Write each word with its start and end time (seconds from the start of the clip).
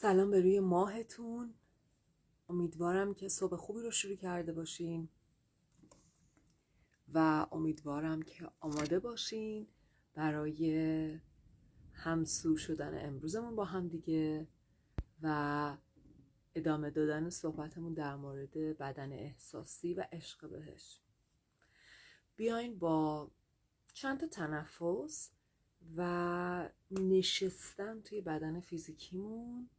سلام 0.00 0.30
به 0.30 0.40
روی 0.40 0.60
ماهتون. 0.60 1.54
امیدوارم 2.48 3.14
که 3.14 3.28
صبح 3.28 3.56
خوبی 3.56 3.80
رو 3.80 3.90
شروع 3.90 4.16
کرده 4.16 4.52
باشین 4.52 5.08
و 7.14 7.46
امیدوارم 7.52 8.22
که 8.22 8.48
آماده 8.60 8.98
باشین 8.98 9.66
برای 10.14 11.20
همسو 11.92 12.56
شدن 12.56 13.06
امروزمون 13.06 13.56
با 13.56 13.64
هم 13.64 13.88
دیگه 13.88 14.48
و 15.22 15.76
ادامه 16.54 16.90
دادن 16.90 17.30
صحبتمون 17.30 17.94
در 17.94 18.16
مورد 18.16 18.58
بدن 18.58 19.12
احساسی 19.12 19.94
و 19.94 20.06
عشق 20.12 20.50
بهش. 20.50 21.00
بیاین 22.36 22.78
با 22.78 23.30
چند 23.94 24.20
تا 24.20 24.26
تنفس 24.26 25.30
و 25.96 26.70
نشستن 26.90 28.00
توی 28.00 28.20
بدن 28.20 28.60
فیزیکیمون. 28.60 29.70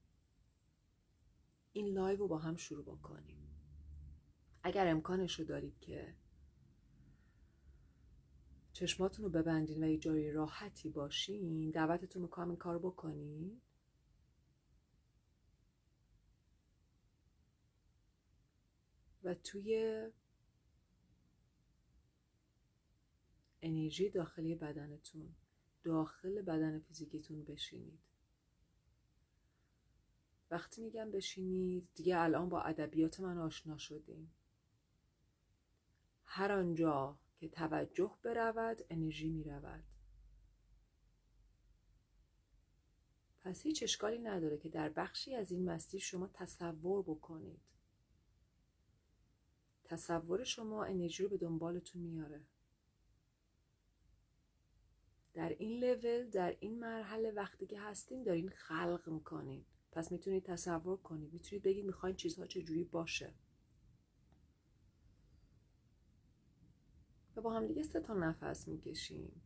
این 1.79 1.93
لایو 1.93 2.17
رو 2.17 2.27
با 2.27 2.37
هم 2.37 2.55
شروع 2.55 2.83
بکنیم. 2.85 3.49
اگر 4.63 4.87
امکانش 4.87 5.39
رو 5.39 5.45
دارید 5.45 5.79
که 5.79 6.15
چشماتون 8.73 9.25
رو 9.25 9.31
ببندین 9.31 9.83
و 9.83 9.87
یه 9.87 9.97
جای 9.97 10.31
راحتی 10.31 10.89
باشین 10.89 11.71
دعوتتون 11.71 12.21
می‌کنم 12.21 12.49
این 12.49 12.57
کار 12.57 12.79
بکنید 12.79 13.61
و 19.23 19.33
توی 19.33 20.03
انرژی 23.61 24.09
داخلی 24.09 24.55
بدنتون 24.55 25.35
داخل 25.83 26.41
بدن 26.41 26.79
فیزیکیتون 26.79 27.43
بشینید. 27.43 28.08
وقتی 30.51 30.81
میگم 30.81 31.11
بشینید 31.11 31.89
دیگه 31.95 32.19
الان 32.19 32.49
با 32.49 32.61
ادبیات 32.61 33.19
من 33.19 33.37
آشنا 33.37 33.77
شدیم. 33.77 34.33
هر 36.25 36.51
آنجا 36.51 37.19
که 37.37 37.49
توجه 37.49 38.17
برود 38.23 38.77
انرژی 38.89 39.29
می‌رود. 39.29 39.83
پس 43.41 43.61
هیچ 43.61 43.83
اشکالی 43.83 44.19
نداره 44.19 44.57
که 44.57 44.69
در 44.69 44.89
بخشی 44.89 45.35
از 45.35 45.51
این 45.51 45.69
مسیر 45.69 46.01
شما 46.01 46.27
تصور 46.33 47.03
بکنید. 47.03 47.61
تصور 49.83 50.43
شما 50.43 50.83
انرژی 50.83 51.23
رو 51.23 51.29
به 51.29 51.37
دنبالتون 51.37 52.01
میاره. 52.01 52.45
در 55.33 55.49
این 55.49 55.79
لول 55.79 56.29
در 56.29 56.57
این 56.59 56.79
مرحله 56.79 57.31
وقتی 57.31 57.65
که 57.65 57.81
هستیم 57.81 58.23
دارین 58.23 58.49
خلق 58.49 59.09
می‌کنین 59.09 59.65
پس 59.91 60.11
می‌تونید 60.11 60.43
تصور 60.43 60.97
کنید 60.97 61.33
می‌تونید 61.33 61.63
بگید 61.63 61.85
می‌خواین 61.85 62.15
چیزها 62.15 62.45
چجوری 62.47 62.83
باشه. 62.83 63.33
و 67.35 67.41
با 67.41 67.53
هم 67.53 67.67
دیگه 67.67 67.83
سه 67.83 67.99
تا 67.99 68.13
نفس 68.13 68.67
می‌کشیم. 68.67 69.41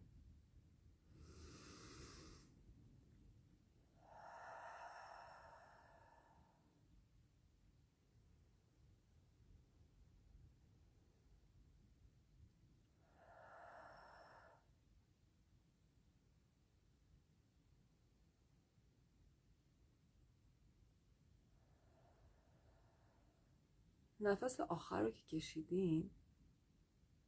نفس 24.23 24.59
آخر 24.59 25.01
رو 25.01 25.11
که 25.11 25.23
کشیدین 25.23 26.09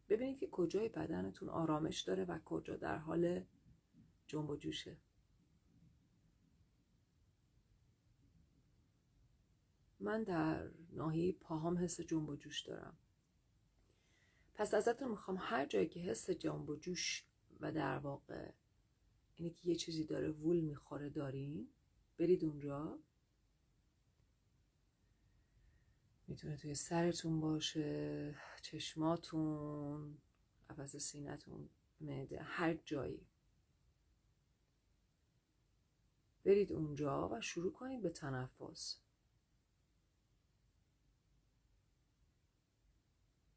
ببینید 0.09 0.39
که 0.39 0.47
کجای 0.47 0.89
بدنتون 0.89 1.50
آرامش 1.50 2.01
داره 2.01 2.25
و 2.25 2.39
کجا 2.39 2.75
در 2.75 2.97
حال 2.97 3.45
جنب 4.28 4.50
و 4.50 4.56
جوشه. 4.56 4.97
من 10.00 10.23
در 10.23 10.72
ناحیه 10.91 11.33
پاهام 11.33 11.78
حس 11.78 12.01
جنب 12.01 12.29
و 12.29 12.35
جوش 12.35 12.61
دارم. 12.61 12.97
پس 14.53 14.73
ازتون 14.73 15.09
می‌خوام 15.09 15.38
هر 15.39 15.66
جایی 15.66 15.88
که 15.88 16.00
حس 16.00 16.29
جنب 16.29 16.69
و 16.69 16.75
جوش 16.75 17.25
و 17.59 17.72
در 17.72 17.97
واقع 17.97 18.51
اینه 19.35 19.50
که 19.50 19.69
یه 19.69 19.75
چیزی 19.75 20.06
داره 20.06 20.31
وول 20.31 20.59
می‌خوره 20.59 21.09
دارین 21.09 21.69
برید 22.17 22.45
اونجا. 22.45 23.00
می‌تونه 26.28 26.58
توی 26.58 26.75
سرتون 26.75 27.40
باشه 27.40 28.36
چشماتون 28.62 30.18
عوض 30.69 30.96
سینتون 30.96 31.69
معده 32.02 32.41
هر 32.41 32.74
جایی. 32.74 33.25
برید 36.46 36.72
اونجا 36.72 37.30
و 37.30 37.41
شروع 37.41 37.72
کنید 37.74 38.02
به 38.02 38.09
تنفس. 38.09 39.00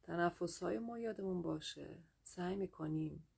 تنفس 0.02 0.62
های 0.62 0.78
ما 0.78 0.98
یادمون 0.98 1.42
باشه. 1.42 1.98
سعی 2.22 2.56
می‌کنیم 2.56 3.28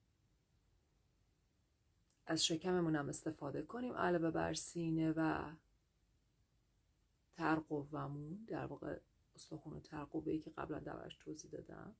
از 2.27 2.45
شکممون 2.45 2.97
هم 2.97 3.09
استفاده 3.09 3.63
کنیم 3.63 3.95
علاوه 3.95 4.31
بر 4.31 4.55
سینه 4.55 5.13
و 5.17 5.53
ترقومون 7.33 8.45
در 8.49 8.67
واقع 8.67 9.01
استخون 9.41 9.81
ترقوه 9.81 10.33
ای 10.33 10.39
که 10.39 10.51
قبلا 10.51 10.79
درش 10.79 11.17
توضیح 11.17 11.51
دادم. 11.51 11.95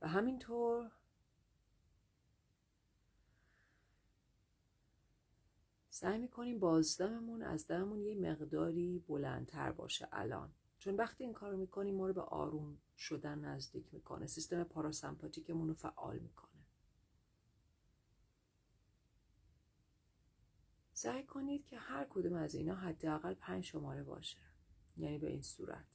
و 0.00 0.08
همینطور 0.08 0.90
سعی 5.90 6.18
می‌کنیم 6.18 6.58
بازدممون 6.58 7.42
از 7.42 7.66
دممون 7.66 8.00
یه 8.00 8.14
مقداری 8.14 8.98
بلندتر 8.98 9.72
باشه 9.72 10.08
الان. 10.12 10.54
چون 10.78 10.96
وقتی 10.96 11.24
این 11.24 11.32
کار 11.32 11.54
می‌کنیم 11.54 11.94
ما 11.94 12.06
رو 12.06 12.12
به 12.12 12.22
آروم 12.22 12.78
شدن 12.96 13.38
نزدیک 13.38 13.94
می‌کنه. 13.94 14.26
سیستم 14.26 14.64
پاراسمپاتیکمون 14.64 15.68
رو 15.68 15.74
فعال 15.74 16.18
می‌کنه. 16.18 16.51
سعی 21.02 21.22
کنید 21.22 21.66
که 21.66 21.78
هر 21.78 22.06
کدوم 22.10 22.32
از 22.32 22.54
اینا 22.54 22.74
حداقل 22.74 23.34
پنج 23.34 23.64
شماره 23.64 24.02
باشه. 24.02 24.38
یعنی 24.96 25.18
به 25.18 25.30
این 25.30 25.42
صورت. 25.42 25.86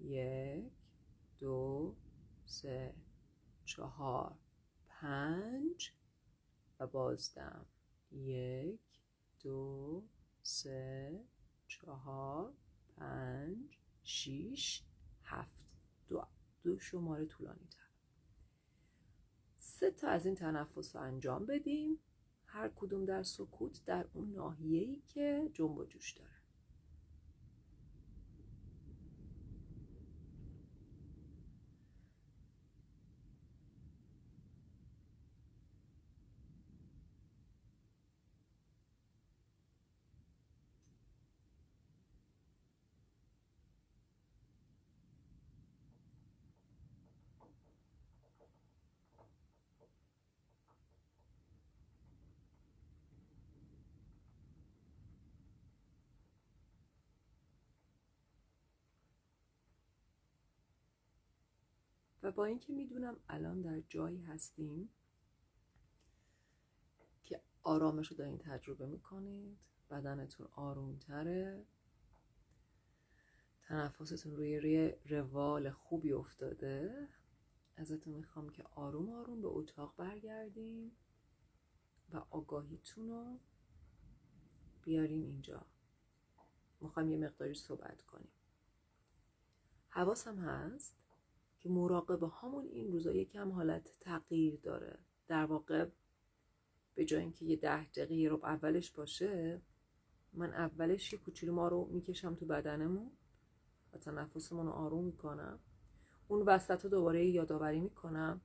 یک 0.00 0.72
دو 1.40 1.96
سه 2.44 2.94
چهار 3.64 4.38
پنج 4.88 5.92
و 6.80 6.86
بازدم. 6.86 7.66
یک 8.12 8.80
دو 9.40 10.04
سه 10.42 11.24
چهار 11.66 12.54
پنج 12.96 13.78
شیش 14.02 14.82
هفت. 15.22 15.66
دو, 16.08 16.26
دو 16.62 16.78
شماره 16.78 17.26
طولانی 17.26 17.66
تر 17.70 17.88
سه 19.56 19.90
تا 19.90 20.08
از 20.08 20.26
این 20.26 20.34
تنفس 20.34 20.96
رو 20.96 21.02
انجام 21.02 21.46
بدیم. 21.46 21.98
هر 22.50 22.68
کدوم 22.76 23.04
در 23.04 23.22
سکوت 23.22 23.84
در 23.86 24.04
اون 24.14 24.32
ناحیه‌ای 24.32 25.02
که 25.06 25.50
جنب 25.54 25.78
و 25.78 25.84
جوش 25.84 26.12
داره. 26.12 26.37
و 62.28 62.32
با 62.32 62.44
اینکه 62.44 62.72
می‌دونم 62.72 63.16
الان 63.28 63.60
در 63.60 63.80
جایی 63.80 64.22
هستیم 64.22 64.90
که 67.24 67.42
آرامش 67.62 68.08
رو 68.08 68.16
دارین 68.16 68.38
تجربه 68.38 68.86
می‌کنید 68.86 69.58
بدنتون 69.90 70.48
آرومتره 70.52 71.66
تنفستون 73.62 74.36
روی 74.36 74.60
روی 74.60 74.94
روال 75.04 75.70
خوبی 75.70 76.12
افتاده 76.12 77.08
ازتون 77.76 78.14
می‌خوام 78.14 78.48
که 78.48 78.62
آروم 78.62 79.10
آروم 79.10 79.42
به 79.42 79.48
اتاق 79.48 79.96
برگردیم 79.96 80.92
و 82.12 82.16
آگاهیتون 82.30 83.08
رو 83.08 83.38
بیارین 84.82 85.22
اینجا. 85.22 85.66
می‌خوایم 86.80 87.10
یه 87.10 87.18
مقداری 87.18 87.54
صحبت 87.54 88.02
کنیم. 88.02 88.32
حواسم 89.88 90.38
هست؟ 90.38 91.07
که 91.60 91.68
مراقبه 91.68 92.26
هامون 92.26 92.66
این 92.66 92.92
روزا 92.92 93.12
یکم 93.12 93.52
حالت 93.52 93.98
تغییر 94.00 94.58
داره. 94.62 94.98
در 95.28 95.44
واقع 95.44 95.86
به 96.94 97.04
جای 97.04 97.20
اینکه 97.20 97.44
یه 97.44 97.56
ده 97.56 97.90
دقیقه 97.90 98.28
رو 98.30 98.40
اولش 98.42 98.90
باشه 98.90 99.62
من 100.32 100.52
اولش 100.52 101.12
یه 101.12 101.18
کوچولو 101.18 101.54
ما 101.54 101.68
رو 101.68 101.88
می‌کشم 101.92 102.34
تو 102.34 102.46
بدنمون 102.46 103.10
و 103.92 103.98
تنفسمون 103.98 104.66
رو 104.66 104.72
آروم 104.72 105.04
می‌کنم. 105.04 105.58
اون 106.28 106.42
وسط 106.42 106.84
رو 106.84 106.90
دوباره 106.90 107.26
یادآوری 107.26 107.80
می‌کنم 107.80 108.40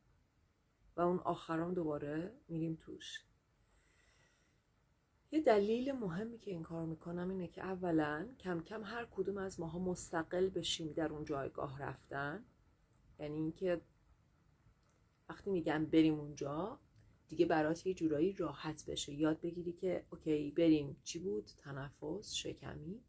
و 0.95 1.01
اون 1.01 1.19
آخران 1.19 1.74
دوباره 1.74 2.33
میریم 2.48 2.75
توش. 2.75 3.25
یه 5.31 5.42
دلیل 5.42 5.92
مهمی 5.92 6.39
که 6.39 6.51
این 6.51 6.63
کار 6.63 6.86
می‌کنم 6.86 7.30
اینه 7.30 7.48
که 7.48 7.63
اولا 7.63 8.27
کم 8.39 8.62
کم 8.62 8.83
هر 8.83 9.07
کدوم 9.12 9.38
از 9.38 9.59
ماها 9.59 9.80
مستقل 9.80 10.50
بشیم 10.50 10.92
در 10.92 11.13
اون 11.13 11.25
جایگاه 11.25 11.81
رفتن. 11.81 12.45
یعنی 13.19 13.38
اینکه 13.38 13.81
وقتی 15.30 15.50
میگم 15.51 15.86
بریم 15.86 16.19
اونجا 16.19 16.80
دیگه 17.27 17.45
برات 17.45 17.86
یه 17.88 17.94
جورایی 17.94 18.33
راحت 18.33 18.86
بشه. 18.86 19.13
یاد 19.13 19.42
بگیری 19.42 19.74
که 19.74 20.06
اوکی 20.10 20.51
بریم. 20.51 20.98
چی 21.04 21.19
بود؟ 21.19 21.45
تنفس 21.57 22.33
شکمی. 22.33 23.01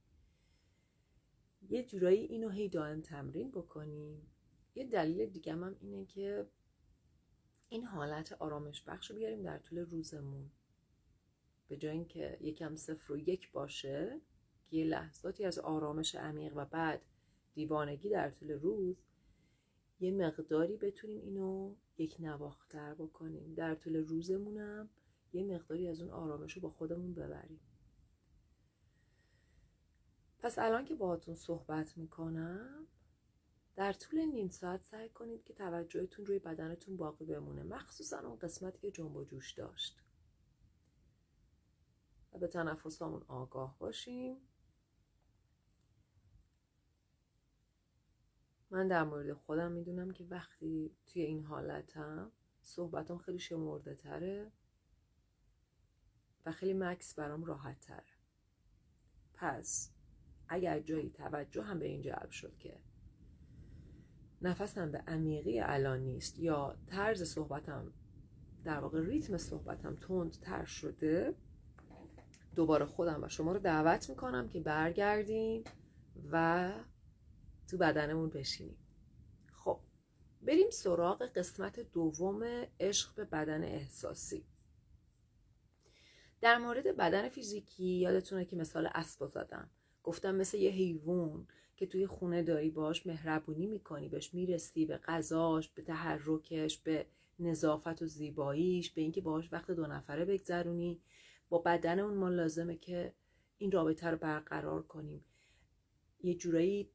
یه 1.69 1.83
جورایی 1.83 2.21
اینو 2.21 2.49
هی 2.49 2.69
دائم 2.69 3.01
تمرین 3.01 3.51
بکنیم 3.51 4.27
یه 4.75 4.85
دلیل 4.85 5.27
دیگه 5.27 5.53
هم 5.53 5.77
اینه 5.81 6.05
که 6.05 6.47
این 7.69 7.85
حالت 7.85 8.33
آرامش 8.33 8.83
بخش 8.83 9.11
رو 9.11 9.17
بیاریم 9.17 9.43
در 9.43 9.59
طول 9.59 9.79
روزمون. 9.79 10.51
به 11.69 11.77
جای 11.77 11.93
اینکه 11.93 12.39
یکم 12.41 12.77
صفر 12.77 13.13
و 13.13 13.19
یک 13.19 13.53
باشه 13.53 14.21
که 14.67 14.77
یه 14.77 14.85
لحظاتی 14.85 15.45
از 15.45 15.59
آرامش 15.59 16.15
عمیق 16.15 16.53
و 16.57 16.65
بعد 16.65 17.03
دیوانگی 17.55 18.09
در 18.09 18.31
طول 18.31 18.51
روز 18.51 19.05
یه 20.05 20.13
مقداری 20.13 20.77
بتونیم 20.77 21.21
اینو 21.21 21.75
یک 21.99 22.17
نواختر 22.21 22.95
بکنیم. 22.95 23.55
در 23.55 23.75
طول 23.75 23.97
روزمونم 23.97 24.91
یه 25.33 25.45
مقداری 25.45 25.89
از 25.89 26.01
اون 26.01 26.11
آرامش 26.11 26.53
رو 26.53 26.61
با 26.61 26.71
خودمون 26.71 27.15
ببریم. 27.15 27.61
پس 30.39 30.59
الان 30.59 30.85
که 30.85 30.95
باهاتون 30.95 31.35
صحبت 31.35 31.99
می‌کنم 31.99 32.87
در 33.77 33.93
طول 33.93 34.21
نیم 34.21 34.49
ساعت 34.49 34.83
سعی 34.83 35.09
کنید 35.09 35.45
که 35.45 35.55
توجهتون 35.55 36.27
روی 36.27 36.39
بدنتون 36.39 36.97
باقی 36.97 37.25
بمونه 37.25 37.63
مخصوصا 37.63 38.19
اون 38.19 38.39
قسمتی 38.39 38.79
که 38.79 38.91
جنب 38.91 39.17
و 39.17 39.25
جوش 39.25 39.53
داشت. 39.53 40.03
و 42.33 42.39
به 42.39 42.49
تنفسامون 42.49 43.23
آگاه 43.29 43.77
باشیم. 43.79 44.37
من 48.75 48.89
در 48.89 49.05
مورد 49.05 49.33
خودم 49.33 49.73
می‌دونم 49.73 50.11
که 50.13 50.25
وقتی 50.25 50.97
توی 51.07 51.23
این 51.23 51.45
حالتم 51.45 52.33
صحبتم 52.63 53.19
خیلی 53.19 53.39
شمرده 53.39 53.95
تره 53.95 54.53
و 56.47 56.53
خیلی 56.53 56.75
مکس 56.75 57.15
برام 57.15 57.45
راحت 57.45 57.81
تره. 57.81 58.05
پس 59.35 59.93
اگر 60.49 60.81
جایی 60.81 61.11
توجه 61.11 61.63
هم 61.63 61.79
به 61.79 61.87
این 61.87 62.03
جلب 62.03 62.31
شد 62.31 62.59
که 62.59 62.81
نفسم 64.43 64.91
به 64.91 64.99
عمیقی 64.99 65.61
الان 65.61 66.01
نیست 66.01 66.39
یا 66.39 66.77
طرز 66.87 67.23
صحبتم 67.23 67.93
در 68.65 68.81
واقع 68.81 69.01
ریتم 69.01 69.37
صحبتم 69.37 69.97
تند 69.97 70.33
تر 70.33 70.65
شده 70.65 71.35
دوباره 72.55 72.85
خودم 72.85 73.23
و 73.23 73.29
شما 73.29 73.53
رو 73.53 73.59
دعوت 73.59 74.11
می‌کنم 74.11 74.49
که 74.49 74.61
برگردیم 74.61 75.65
و 76.33 76.73
تو 77.71 77.77
بدنمون 77.77 78.29
بشینیم. 78.29 78.77
خب 79.53 79.81
بریم 80.43 80.71
سراغ 80.71 81.23
قسمت 81.23 81.81
دوم 81.81 82.67
عشق 82.81 83.15
به 83.15 83.25
بدن 83.25 83.65
احساسی. 83.65 84.45
در 86.41 86.59
مورد 86.59 86.97
بدن 86.97 87.29
فیزیکی 87.29 87.85
یادتونه 87.85 88.45
که 88.45 88.57
مثال 88.57 88.89
اسب 88.95 89.27
زدم. 89.27 89.71
گفتم 90.03 90.35
مثل 90.35 90.59
یه 90.59 90.71
حیوان 90.71 91.47
که 91.77 91.87
توی 91.87 92.07
خونه 92.07 92.43
داری 92.43 92.71
باش 92.71 93.07
مهربونی 93.07 93.67
می‌کنی 93.67 94.09
بهش 94.09 94.35
می‌رسی 94.35 94.87
به 94.87 94.97
غذاش 94.97 95.69
به 95.69 95.83
تحرکش 95.83 96.79
به 96.79 97.07
نظافت 97.39 98.03
و 98.03 98.07
زیباییش 98.07 98.91
به 98.91 99.01
اینکه 99.01 99.21
باش 99.21 99.53
وقت 99.53 99.71
دو 99.71 99.87
نفره 99.87 100.25
بگذرونی. 100.25 101.01
با 101.49 101.59
بدن 101.59 101.99
اون 101.99 102.15
ما 102.15 102.29
لازمه 102.29 102.77
که 102.77 103.15
این 103.59 103.73
رابطه 103.73 104.11
رو 104.11 104.17
برقرار 104.17 104.83
کنیم. 104.83 105.25
یه 106.23 106.35
جورایی 106.35 106.91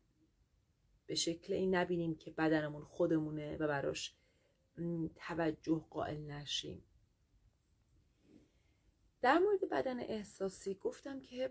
به 1.09 1.15
شکل 1.15 1.53
این 1.53 1.75
نبینیم 1.75 2.15
که 2.15 2.31
بدنمون 2.31 2.83
خودمونه 2.83 3.57
و 3.57 3.67
براش 3.67 4.13
توجه 5.15 5.85
قائل 5.89 6.17
نشیم. 6.17 6.83
در 9.21 9.37
مورد 9.37 9.69
بدن 9.71 9.99
احساسی 9.99 10.75
گفتم 10.75 11.19
که 11.19 11.49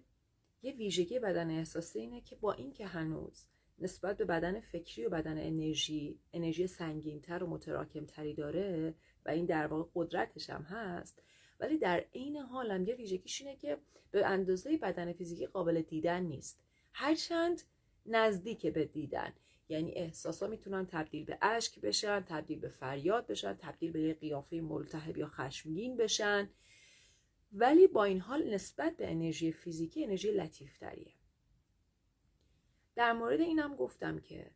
یه 0.63 0.73
ویژگی 0.73 1.19
بدن 1.19 1.51
احساسی 1.51 2.01
اینه 2.01 2.21
که 2.21 2.37
با 2.37 2.53
اینکه 2.53 2.87
هنوز 2.87 3.47
نسبت 3.79 4.17
به 4.17 4.25
بدن 4.25 4.61
فکری 4.61 5.05
و 5.05 5.11
بدن 5.11 5.39
انرژی 5.39 6.19
انرژی 6.33 6.67
سنگینتر 6.67 7.45
و 7.45 7.47
متراکمتری 7.47 8.35
داره 8.35 8.95
و 9.27 9.31
این 9.31 9.47
در 9.47 9.67
واقع 9.67 9.91
قدرتش 9.95 10.51
هم 10.51 10.63
هست 10.63 11.23
ولی 11.61 11.79
در 11.79 12.05
عین 12.15 12.37
حال 12.37 12.71
هم 12.71 12.85
یه 12.85 12.95
ویژگیش 12.95 13.41
اینه 13.41 13.57
که 13.57 13.79
به 14.11 14.27
اندازه 14.27 14.77
بدن 14.77 15.13
فیزیکی 15.13 15.47
قابل 15.47 15.83
دیدن 15.83 16.23
نیست. 16.23 16.61
هرچند 16.93 17.63
نزدیک 18.07 18.67
به 18.67 18.85
دیدن. 18.85 19.33
یعنی 19.69 19.93
احساسا 19.93 20.47
می‌تونن 20.47 20.87
تبدیل 20.87 21.25
به 21.25 21.39
اشک 21.43 21.81
بشن 21.81 22.21
تبدیل 22.21 22.59
به 22.59 22.69
فریاد 22.69 23.27
بشن 23.27 23.55
تبدیل 23.55 23.93
به 23.93 24.01
یه 24.01 24.15
قیافه 24.15 24.61
ملتهب 24.61 25.17
یا 25.19 25.27
خشمگین 25.27 25.97
بشن. 25.97 26.51
ولی 27.53 27.87
با 27.87 28.05
این 28.05 28.21
حال 28.21 28.55
نسبت 28.55 28.97
به 28.97 29.11
انرژی 29.11 29.53
فیزیکی 29.53 30.05
انرژی 30.05 30.31
لطیفتریه. 30.31 31.13
در 32.95 33.13
مورد 33.13 33.41
اینم 33.41 33.77
گفتم 33.77 34.19
که 34.19 34.51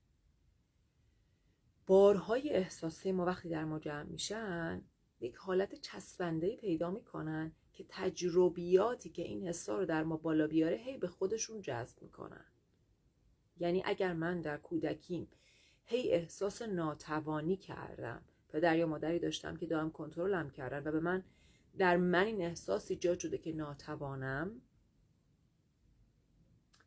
بارهای 1.87 2.51
احساسی 2.51 3.13
ما 3.13 3.25
وقتی 3.25 3.49
در 3.49 3.65
ما 3.65 3.79
جمع 3.79 4.03
میشن 4.03 4.85
یک 5.21 5.37
حالت 5.37 5.75
چسبنده 5.75 6.57
پیدا 6.57 6.91
می‌کنن 6.91 7.53
که 7.73 7.85
تجربیاتی 7.89 9.11
که 9.11 9.23
این 9.23 9.49
حسا 9.49 9.79
رو 9.79 9.87
در 9.87 10.03
ما 10.03 10.17
بالا 10.17 10.47
بیاره 10.47 10.77
هی 10.77 10.99
به 10.99 11.09
خودشون 11.09 11.61
جذب 11.61 12.03
می‌کنن. 12.03 12.52
یعنی 13.59 13.83
اگر 13.85 14.13
من 14.13 14.41
در 14.41 14.57
کودکیم 14.57 15.29
هی 15.85 16.13
احساس 16.13 16.63
ناتوانی 16.63 17.57
کردم. 17.57 18.23
پدر 18.49 18.79
یا 18.79 18.87
مادری 18.87 19.19
داشتم 19.19 19.57
که 19.57 19.67
دارم 19.67 19.91
کنترلم 19.91 20.51
کردن 20.51 20.89
و 20.89 20.93
به 20.93 21.01
من 21.01 21.25
در 21.79 21.97
من 21.97 22.25
این 22.25 22.43
احساس 22.43 22.91
ایجاد 22.91 23.19
شده 23.19 23.39
که 23.39 23.53
ناتوانم. 23.53 24.61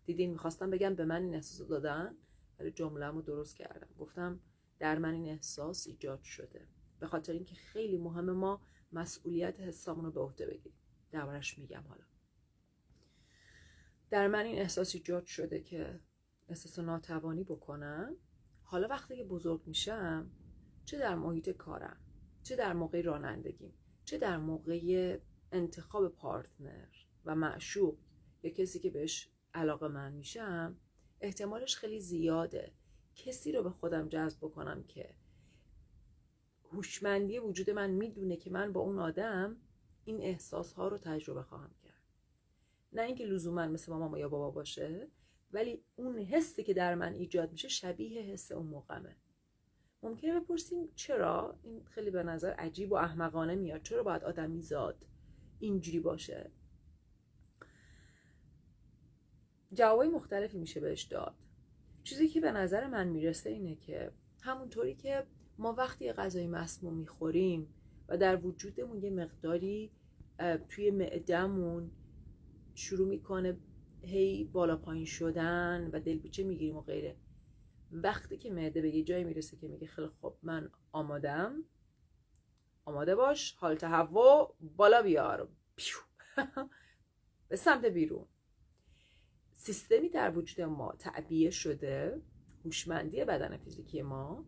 دیدین 0.06 0.32
می‌خواستم 0.32 0.70
بگم 0.70 0.96
به 0.96 1.06
من 1.06 1.22
این 1.22 1.36
احساس 1.36 1.68
دادن 1.68 2.16
ولی 2.60 2.72
جمله 2.72 3.08
رو 3.08 3.22
درست 3.22 3.58
کردم. 3.58 3.90
گفتم 4.00 4.40
در 4.80 4.98
من 4.98 5.14
این 5.14 5.30
احساس 5.30 5.88
ایجاد 5.88 6.24
شده. 6.24 6.68
به 7.00 7.08
خاطر 7.08 7.34
اینکه 7.34 7.56
خیلی 7.56 7.98
مهمه 7.98 8.32
ما 8.32 8.62
مسئولیت 8.92 9.60
حسامون 9.60 10.06
رو 10.06 10.12
به 10.12 10.20
عهده 10.20 10.46
بگیریم. 10.46 10.80
دربارش 11.12 11.58
میگم 11.58 11.84
حالا. 11.90 12.04
در 14.10 14.28
من 14.28 14.46
این 14.46 14.60
احساس 14.60 14.96
ایجاد 14.96 15.26
شده 15.26 15.62
که 15.62 16.00
احساس 16.50 16.80
ناتوانی 16.80 17.44
بکنم؟ 17.44 18.16
حالا 18.64 18.88
وقتی 18.88 19.16
که 19.16 19.24
بزرگ 19.24 19.62
میشم 19.66 20.32
چه 20.86 21.00
در 21.00 21.16
محیط 21.16 21.50
کارم؟ 21.50 21.98
چه 22.44 22.56
در 22.56 22.74
موقع 22.74 23.02
رانندگیم؟ 23.02 23.74
چه 24.06 24.18
در 24.18 24.38
موقع 24.38 25.20
انتخاب 25.52 26.08
پارتنر 26.08 26.88
و 27.26 27.36
معشوق 27.36 27.98
یا 28.44 28.52
کسی 28.52 28.80
که 28.80 28.90
بهش 28.90 29.30
علاقه 29.54 29.88
من 29.88 30.14
میشم؟ 30.14 30.78
احتمالش 31.22 31.76
خیلی 31.76 32.00
زیاده. 32.00 32.72
کسی 33.16 33.52
رو 33.52 33.64
به 33.64 33.70
خودم 33.70 34.08
جذب 34.08 34.38
بکنم 34.38 34.84
که 34.84 35.16
هوشمندی 36.72 37.40
وجود 37.40 37.70
من 37.70 37.90
می‌دونه 37.90 38.38
که 38.38 38.50
من 38.50 38.74
با 38.74 38.82
اون 38.82 39.00
آدم 39.00 39.58
این 40.06 40.22
احساس 40.22 40.74
ها 40.74 40.88
رو 40.88 40.98
تجربه 40.98 41.44
خواهم 41.44 41.72
کرد. 41.84 42.04
نه 42.94 43.02
اینکه 43.02 43.26
لزوما 43.26 43.68
مثل 43.68 43.94
ماما 43.94 44.20
یا 44.20 44.30
بابا 44.30 44.52
باشه 44.52 45.08
ولی 45.56 45.84
اون 45.96 46.18
حسی 46.18 46.64
که 46.64 46.74
در 46.74 46.96
من 46.96 47.14
ایجاد 47.14 47.52
میشه 47.52 47.68
شبیه 47.68 48.22
حس 48.22 48.52
اون 48.52 48.66
موقعمه. 48.66 49.16
ممکنه 50.04 50.40
بپرسیم 50.40 50.90
چرا؟ 50.96 51.60
این 51.64 51.86
خیلی 51.86 52.12
به 52.12 52.24
نظر 52.24 52.50
عجیب 52.52 52.92
و 52.92 52.96
احمقانه 52.96 53.56
میاد. 53.56 53.82
چرا 53.82 54.04
باید 54.04 54.24
آدمی 54.24 54.62
زاد 54.62 55.06
اینجوری 55.60 56.00
باشه؟ 56.00 56.52
جوابای 59.74 60.08
مختلفی 60.08 60.58
میشه 60.58 60.80
بهش 60.80 61.04
داد. 61.04 61.36
چیزی 62.04 62.28
که 62.28 62.42
به 62.42 62.52
نظر 62.52 62.88
من 62.88 63.08
می‌رسه 63.08 63.50
اینه 63.50 63.76
که 63.76 64.12
همونطوری 64.42 64.96
که 64.96 65.28
ما 65.58 65.74
وقتی 65.74 66.12
غذای 66.12 66.48
مسموم 66.48 66.98
می‌خوریم 66.98 67.74
و 68.08 68.18
در 68.18 68.46
وجودمون 68.46 69.04
یه 69.04 69.10
مقداری 69.10 69.92
توی 70.70 70.92
معدهمون 70.92 71.92
شروع 72.76 73.08
می‌کنه 73.08 73.58
هی 74.06 74.44
بالا 74.44 74.78
پایین 74.78 75.06
شدن 75.06 75.90
و 75.94 76.00
دلپیچه 76.00 76.44
می‌گیریم 76.44 76.76
و 76.76 76.82
غیره. 76.82 77.18
وقتی 77.92 78.38
که 78.38 78.52
معده 78.52 78.82
به 78.82 78.96
یه 78.96 79.04
جایی 79.04 79.24
می‌رسه 79.24 79.58
که 79.58 79.68
میگه 79.68 79.88
خیلی 79.88 80.08
خب 80.22 80.38
من 80.44 80.70
آمادم 80.92 81.64
آماده 82.86 83.16
باش 83.16 83.54
حال 83.54 83.78
هوا 83.82 84.56
بالا 84.78 85.02
بیار. 85.02 85.50
پیو. 85.76 85.98
به 87.50 87.56
سمت 87.56 87.86
بیرون. 87.86 88.26
سیستمی 89.54 90.10
در 90.10 90.38
وجود 90.38 90.62
ما 90.62 90.96
تعبیه 91.00 91.50
شده 91.50 92.22
هوشمندی 92.66 93.26
بدن 93.26 93.58
فیزیکی 93.58 94.02
ما 94.02 94.46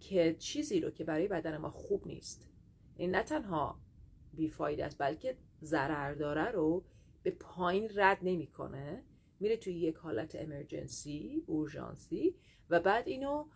که 0.00 0.36
چیزی 0.38 0.80
رو 0.80 0.90
که 0.90 1.04
برای 1.04 1.28
بدن 1.28 1.56
ما 1.56 1.70
خوب 1.70 2.06
نیست. 2.06 2.48
این 2.96 3.10
نه 3.10 3.22
تنها 3.22 3.80
بیفاید 4.32 4.80
است 4.80 4.98
بلکه 4.98 5.38
ضرر 5.62 6.14
داره 6.14 6.50
رو 6.50 6.84
به 7.22 7.30
پایین 7.30 7.90
رد 7.94 8.18
نمی‌کنه. 8.22 9.04
میره 9.40 9.56
توی 9.56 9.74
یک 9.74 9.96
حالت 9.96 10.34
امرجنسی 10.34 11.44
اورژانسی 11.46 12.34
و 12.70 12.80
بعد 12.80 13.08
اینو 13.08 13.48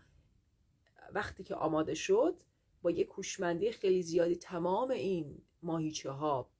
وقتی 1.12 1.44
که 1.44 1.54
آماده 1.54 1.94
شد 1.94 2.42
با 2.82 2.90
یک 2.90 3.06
کوشمندی 3.06 3.72
خیلی 3.72 4.02
زیادی 4.02 4.36
تمام 4.36 4.90
این 4.90 5.42
ماهیچه 5.62 6.10
ها 6.10 6.50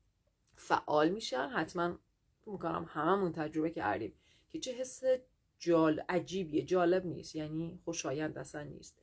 فعال 0.54 1.08
میشن. 1.08 1.48
حتما 1.48 1.98
می‌کنم 2.46 2.86
هممون 2.88 3.32
تجربه 3.32 3.70
کردیم 3.70 4.12
که 4.50 4.58
چه 4.58 4.72
حس 4.72 5.02
جال 5.58 6.02
عجیبیه 6.08 6.62
جالب 6.62 7.06
نیست. 7.06 7.36
یعنی 7.36 7.80
خوشایند 7.84 8.38
اصلا 8.38 8.62
نیست. 8.62 8.98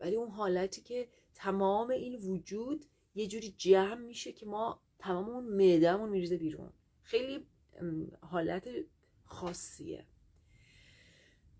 ولی 0.00 0.16
اون 0.16 0.28
حالتی 0.28 0.80
که 0.80 1.08
تمام 1.34 1.90
این 1.90 2.16
وجود 2.16 2.86
یه 3.14 3.26
جوری 3.26 3.54
جمع 3.58 3.94
میشه 3.94 4.32
که 4.32 4.46
ما 4.46 4.80
تمام 4.98 5.28
اون 5.28 5.44
معدهمون 5.44 6.08
میریزه 6.08 6.36
بیرون. 6.36 6.72
خیلی 7.12 7.46
حالت 8.20 8.68
خاصیه. 9.24 10.06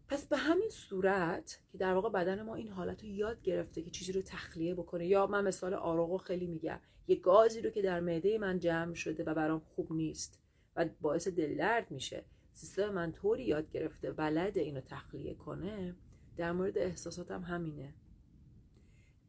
پس 0.08 0.26
به 0.26 0.36
همین 0.36 0.68
صورت 0.68 1.60
که 1.72 1.78
در 1.78 1.94
واقع 1.94 2.08
بدن 2.08 2.42
ما 2.42 2.54
این 2.54 2.68
حالت 2.68 3.02
رو 3.02 3.08
یاد 3.08 3.42
گرفته 3.42 3.82
که 3.82 3.90
چیزی 3.90 4.12
رو 4.12 4.22
تخلیه 4.22 4.74
بکنه 4.74 5.06
یا 5.06 5.26
من 5.26 5.44
مثال 5.44 5.74
آروغو 5.74 6.18
خیلی 6.18 6.46
میگم 6.46 6.80
یه 7.08 7.16
گازی 7.16 7.60
رو 7.60 7.70
که 7.70 7.82
در 7.82 8.00
معده 8.00 8.38
من 8.38 8.58
جمع 8.58 8.94
شده 8.94 9.24
و 9.24 9.34
برام 9.34 9.60
خوب 9.60 9.92
نیست 9.92 10.38
و 10.76 10.88
باعث 11.00 11.28
دل 11.28 11.56
درد 11.56 11.90
میشه 11.90 12.24
سیستم 12.52 12.88
من 12.88 13.12
طوری 13.12 13.44
یاد 13.44 13.70
گرفته 13.70 14.12
بلد 14.12 14.58
اینو 14.58 14.80
تخلیه 14.80 15.34
کنه 15.34 15.96
در 16.36 16.52
مورد 16.52 16.78
احساساتم 16.78 17.42
همینه. 17.42 17.94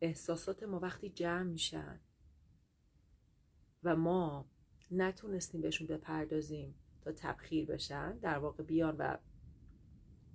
احساسات 0.02 0.64
ما 0.64 0.80
وقتی 0.80 1.10
جمع 1.10 1.44
میشن 1.44 2.00
و 3.84 3.96
ما 3.96 4.53
نتونستیم 4.94 5.62
بهشون 5.62 5.88
بپردازیم 5.88 6.76
تا 7.02 7.12
تبخیر 7.12 7.66
بشن 7.66 8.18
در 8.18 8.38
واقع 8.38 8.64
بیان 8.64 8.96
و 8.98 9.18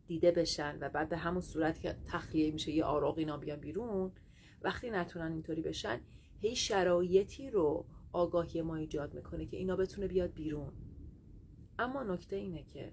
دیده 0.07 0.31
بشن 0.31 0.79
و 0.81 0.89
بعد 0.89 1.09
به 1.09 1.17
همون 1.17 1.41
صورت 1.41 1.81
که 1.81 1.97
تخلیه 2.07 2.53
میشه 2.53 2.73
یه 2.73 2.85
آراغ 2.85 3.19
اینا 3.19 3.37
بیان 3.37 3.61
بیرون 3.61 4.13
وقتی 4.63 4.91
نتونن 4.91 5.33
اینطوری 5.33 5.63
بشن 5.63 6.01
هی 6.41 6.57
شرایطی 6.57 7.51
رو 7.51 7.87
آگاهی 8.13 8.63
ما 8.63 8.77
ایجاد 8.77 9.15
می‌کنه 9.15 9.47
که 9.47 9.57
اینا 9.57 9.77
بتونه 9.77 10.07
بیاد 10.07 10.35
بیرون. 10.35 10.73
اما 11.79 12.03
نکته 12.03 12.37
اینه 12.37 12.63
که 12.63 12.93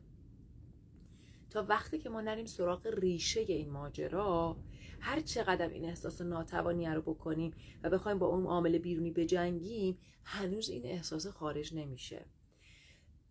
وقتی 1.62 2.00
که 2.00 2.10
ما 2.10 2.22
نریم 2.22 2.46
سراغ 2.46 2.88
ریشه 2.88 3.40
این 3.40 3.70
ماجرا 3.70 4.58
هر 5.00 5.22
چقدر 5.22 5.70
این 5.70 5.86
احساس 5.86 6.22
ناتوانی 6.22 6.88
رو 6.88 7.02
بکنیم 7.02 7.54
و 7.84 7.90
بخوایم 7.90 8.20
با 8.20 8.28
اون 8.28 8.46
عامل 8.46 8.78
بیرونی 8.78 9.12
بجنگیم 9.12 9.98
هنوز 10.24 10.70
این 10.70 10.86
احساس 10.86 11.28
خارج 11.28 11.74
نمیشه. 11.74 12.26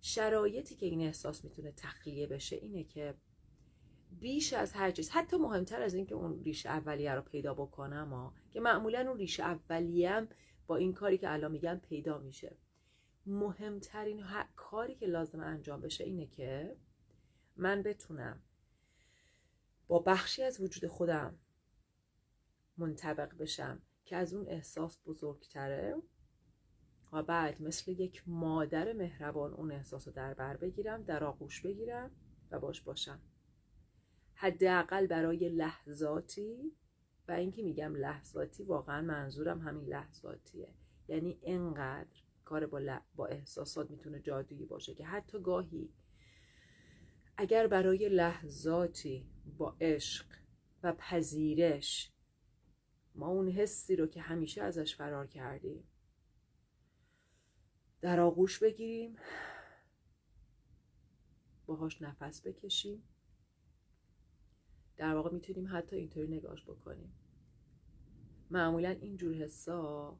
شرایطی 0.01 0.75
که 0.75 0.87
این 0.87 1.01
احساس 1.01 1.45
می‌تونه 1.45 1.73
تخلیه 1.73 2.27
بشه 2.27 2.57
اینه 2.57 2.85
که 2.85 3.15
بیش 4.11 4.53
از 4.53 4.73
هر 4.73 4.91
چیز 4.91 5.11
حتی 5.11 5.37
مهمتر 5.37 5.83
از 5.83 5.95
اینکه 5.95 6.15
اون 6.15 6.43
ریشه 6.45 6.69
اولیه 6.69 7.15
رو 7.15 7.23
پیدا 7.23 7.55
بکنم 7.55 8.09
ها 8.09 8.35
که 8.53 8.61
معمولا 8.61 9.01
اون 9.09 9.19
ریشه 9.19 9.43
اولیه 9.43 10.29
با 10.67 10.77
این 10.77 10.93
کاری 10.93 11.19
که 11.19 11.33
الان 11.33 11.51
میگم 11.51 11.81
پیدا 11.89 12.19
میشه. 12.19 12.57
مهمترین 13.27 14.25
کاری 14.57 14.95
که 14.95 15.07
لازم 15.07 15.41
انجام 15.41 15.81
بشه 15.81 16.05
اینه 16.05 16.27
که 16.27 16.77
من 17.57 17.83
بتونم 17.83 18.43
با 19.87 19.99
بخشی 19.99 20.43
از 20.43 20.61
وجود 20.61 20.91
خودم 20.91 21.39
منطبق 22.77 23.37
بشم 23.39 23.83
که 24.05 24.17
از 24.17 24.35
اون 24.35 24.49
احساس 24.49 24.99
بزرگتره. 25.07 26.03
و 27.15 27.23
بعد 27.23 27.63
مثل 27.63 27.91
یک 27.91 28.23
مادر 28.27 28.93
مهربان 28.93 29.55
اون 29.55 29.73
احساس 29.73 30.09
رو 30.09 30.15
در 30.15 30.35
بر 30.35 30.57
بگیرم 30.57 31.03
در 31.03 31.25
آغوش 31.25 31.63
بگیرم 31.63 32.11
و 32.51 32.59
باش 32.59 32.81
باشم. 32.83 33.21
حداقل 34.35 35.07
برای 35.07 35.49
لحظاتی 35.49 36.73
و 37.29 37.33
اینکه 37.33 37.63
میگم 37.63 37.95
لحظاتی 37.95 38.63
واقعا 38.63 39.03
منظورم 39.03 39.61
همین 39.61 39.85
لحظاتیه. 39.85 40.75
یعنی 41.09 41.39
انقدر 41.43 42.21
کار 42.45 42.67
با, 42.67 43.01
با 43.15 43.27
احساسات 43.27 43.91
می‌تونه 43.91 44.21
جادویی 44.21 44.67
باشه 44.67 44.95
که 44.95 45.07
حتی 45.07 45.41
گاهی 45.41 45.93
اگر 47.37 47.67
برای 47.67 48.09
لحظاتی 48.09 49.27
با 49.59 49.77
عشق 49.81 50.27
و 50.83 50.93
پذیرش 50.93 52.13
ما 53.15 53.29
اون 53.29 53.49
حسی 53.49 53.97
رو 53.97 54.07
که 54.07 54.21
همیشه 54.21 54.63
ازش 54.63 54.97
فرار 54.97 55.27
کردیم 55.27 55.85
در 58.01 58.21
آغوش 58.21 58.59
بگیریم 58.59 59.17
باهاش 61.67 62.03
نفس 62.03 62.47
بکشیم 62.47 63.03
در 64.97 65.15
واقع 65.15 65.31
می‌تونیم 65.31 65.77
حتی 65.77 65.97
اینطوری 65.97 66.29
نگاش 66.29 66.65
بکنیم. 66.65 67.13
معمولا 68.51 68.91
اینجور 68.91 69.35
حسا 69.35 70.19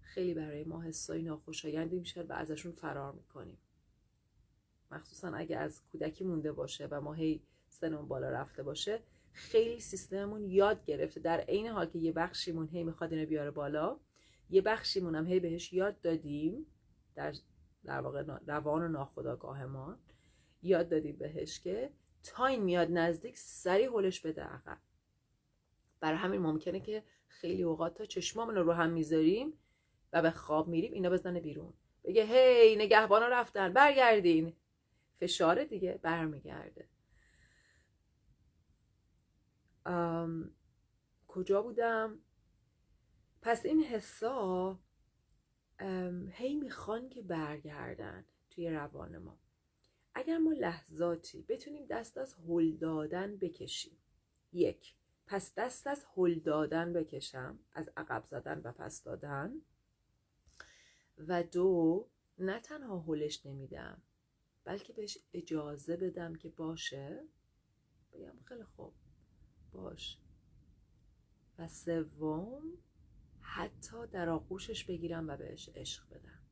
خیلی 0.00 0.34
برای 0.34 0.64
ما 0.64 0.82
حسای 0.82 1.22
ناخوشایندی 1.22 1.98
میشه 1.98 2.22
و 2.22 2.32
ازشون 2.32 2.72
فرار 2.72 3.12
می‌کنیم. 3.12 3.58
مخصوصا 4.90 5.34
اگه 5.34 5.56
از 5.56 5.82
کودکی 5.92 6.24
مونده 6.24 6.52
باشه 6.52 6.86
و 6.90 7.00
ما 7.00 7.12
هی 7.12 7.42
سنمون 7.68 8.08
بالا 8.08 8.30
رفته 8.30 8.62
باشه 8.62 9.02
خیلی 9.32 9.80
سیستممون 9.80 10.44
یاد 10.44 10.84
گرفته. 10.84 11.20
در 11.20 11.40
عین 11.40 11.66
حال 11.66 11.86
که 11.86 11.98
یه 11.98 12.12
بخشیمون 12.12 12.68
هی 12.68 12.84
می‌خواد 12.84 13.12
اینو 13.12 13.26
بیاره 13.26 13.50
بالا 13.50 14.00
یه 14.50 14.60
بخشیمون 14.60 15.14
هم 15.14 15.26
هی 15.26 15.40
بهش 15.40 15.72
یاد 15.72 16.00
دادیم 16.00 16.66
در 17.14 17.34
در 17.84 18.00
واقع 18.00 18.24
روان 18.46 18.82
و 18.82 18.88
ناخداگاهمان 18.88 19.98
یاد 20.62 20.88
دادیم 20.88 21.16
بهش 21.16 21.60
که 21.60 21.90
تا 22.22 22.46
این 22.46 22.62
میاد 22.62 22.88
نزدیک 22.90 23.38
سری 23.38 23.84
هلش 23.84 24.20
بده 24.20 24.42
عقب. 24.42 24.78
برای 26.00 26.18
همین 26.18 26.40
ممکنه 26.40 26.80
که 26.80 27.02
خیلی 27.26 27.62
اوقات 27.62 27.94
تا 27.94 28.04
چشمامون 28.04 28.54
رو 28.54 28.72
هم 28.72 28.90
می‌ذاریم 28.90 29.52
و 30.12 30.22
به 30.22 30.30
خواب 30.30 30.68
میریم 30.68 30.92
اینا 30.92 31.10
بزنه 31.10 31.40
بیرون. 31.40 31.72
بگه 32.04 32.24
هی 32.24 32.76
نگهبانا 32.76 33.28
رفتن 33.28 33.72
برگردین. 33.72 34.52
فشار 35.24 35.64
دیگه 35.64 36.00
برمیگرده. 36.02 36.88
کجا 41.28 41.62
بودم؟ 41.62 42.18
پس 43.42 43.66
این 43.66 43.80
حسا 43.80 44.80
هی 46.30 46.56
می‌خوان 46.56 47.08
که 47.08 47.22
برگردن 47.22 48.24
توی 48.50 48.70
روان 48.70 49.18
ما. 49.18 49.38
اگر 50.14 50.38
ما 50.38 50.52
لحظاتی 50.52 51.42
بتونیم 51.42 51.86
دست 51.86 52.18
از 52.18 52.34
هل 52.48 52.76
دادن 52.76 53.36
بکشیم. 53.36 53.98
یک 54.52 54.94
پس 55.26 55.54
دست 55.54 55.86
از 55.86 56.06
هل 56.16 56.38
دادن 56.38 56.92
بکشم 56.92 57.58
از 57.72 57.90
عقب 57.96 58.24
زدن 58.24 58.60
و 58.64 58.72
پس 58.72 59.02
دادن. 59.02 59.52
و 61.18 61.42
دو 61.42 62.08
نه 62.38 62.60
تنها 62.60 63.00
هلش 63.00 63.46
نمیدم 63.46 64.02
بلکه 64.64 64.92
بهش 64.92 65.18
اجازه 65.32 65.96
بدم 65.96 66.34
که 66.34 66.48
باشه. 66.48 67.24
بگم 68.12 68.38
خیلی 68.44 68.64
خوب. 68.64 68.92
باش. 69.72 70.18
و 71.58 71.68
سوم 71.68 72.62
حتی 73.40 74.06
در 74.06 74.28
آغوشش 74.28 74.84
بگیرم 74.84 75.28
و 75.28 75.36
بهش 75.36 75.68
عشق 75.74 76.08
بدم. 76.10 76.42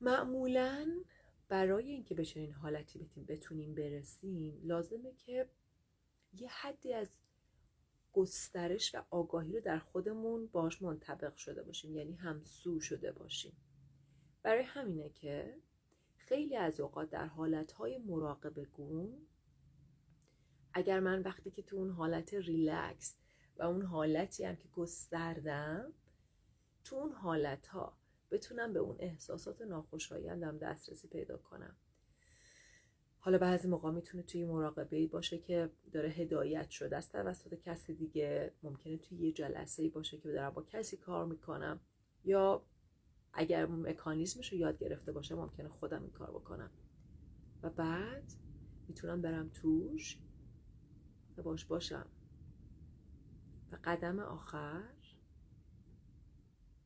معمولا 0.00 1.02
برای 1.48 1.90
اینکه 1.90 2.14
به 2.14 2.24
چنین 2.24 2.52
حالتی 2.52 3.10
بتونیم 3.28 3.74
برسیم 3.74 4.60
لازمه 4.62 5.12
که 5.12 5.48
یه 6.32 6.48
حدی 6.48 6.92
از 6.92 7.08
گسترش 8.12 8.94
و 8.94 9.04
آگاهی 9.10 9.52
رو 9.52 9.60
در 9.60 9.78
خودمون 9.78 10.46
باش 10.46 10.82
منطبق 10.82 11.36
شده 11.36 11.62
باشیم. 11.62 11.96
یعنی 11.96 12.14
همسو 12.14 12.80
شده 12.80 13.12
باشیم. 13.12 13.56
برای 14.44 14.62
همینه 14.62 15.08
که 15.08 15.56
خیلی 16.16 16.56
از 16.56 16.80
اوقات 16.80 17.10
در 17.10 17.26
حالتهای 17.26 17.98
مراقبه 17.98 18.64
گون 18.64 19.26
اگر 20.74 21.00
من 21.00 21.22
وقتی 21.22 21.50
که 21.50 21.62
تو 21.62 21.76
اون 21.76 21.90
حالت 21.90 22.34
ریلکس 22.34 23.16
و 23.56 23.62
اون 23.62 23.82
حالتی 23.82 24.44
هم 24.44 24.56
که 24.56 24.68
گستردم 24.68 25.92
تو 26.84 26.96
اون 26.96 27.12
حالت 27.12 27.66
ها 27.66 27.98
بتونم 28.30 28.72
به 28.72 28.78
اون 28.78 28.96
احساسات 28.98 29.62
ناخوشایندم 29.62 30.58
دسترسی 30.58 31.08
پیدا 31.08 31.36
کنم. 31.36 31.76
حالا 33.18 33.38
بعضی 33.38 33.68
موقع 33.68 33.90
می‌تونه 33.90 34.22
توی 34.22 34.44
مراقبه 34.44 35.06
باشه 35.06 35.38
که 35.38 35.70
داره 35.92 36.08
هدایت 36.08 36.70
شده 36.70 36.96
است 36.96 37.12
توسط 37.12 37.54
کسی 37.54 37.94
دیگه 37.94 38.52
ممکنه 38.62 38.96
توی 38.96 39.18
یه 39.18 39.32
جلسه 39.32 39.88
باشه 39.88 40.18
که 40.18 40.32
دارم 40.32 40.50
با 40.50 40.62
کسی 40.62 40.96
کار 40.96 41.26
می‌کنم 41.26 41.80
یا 42.24 42.64
اگر 43.34 43.66
مکانیزمش 43.66 44.52
رو 44.52 44.58
یاد 44.58 44.78
گرفته 44.78 45.12
باشه 45.12 45.34
ممکنه 45.34 45.68
خودم 45.68 46.02
این 46.02 46.10
کار 46.10 46.30
بکنم. 46.30 46.70
و 47.62 47.70
بعد 47.70 48.32
می‌تونم 48.88 49.22
برم 49.22 49.48
توش 49.48 50.18
و 51.36 51.42
باش 51.42 51.64
باشم. 51.64 52.06
و 53.72 53.78
قدم 53.84 54.18
آخر 54.18 54.94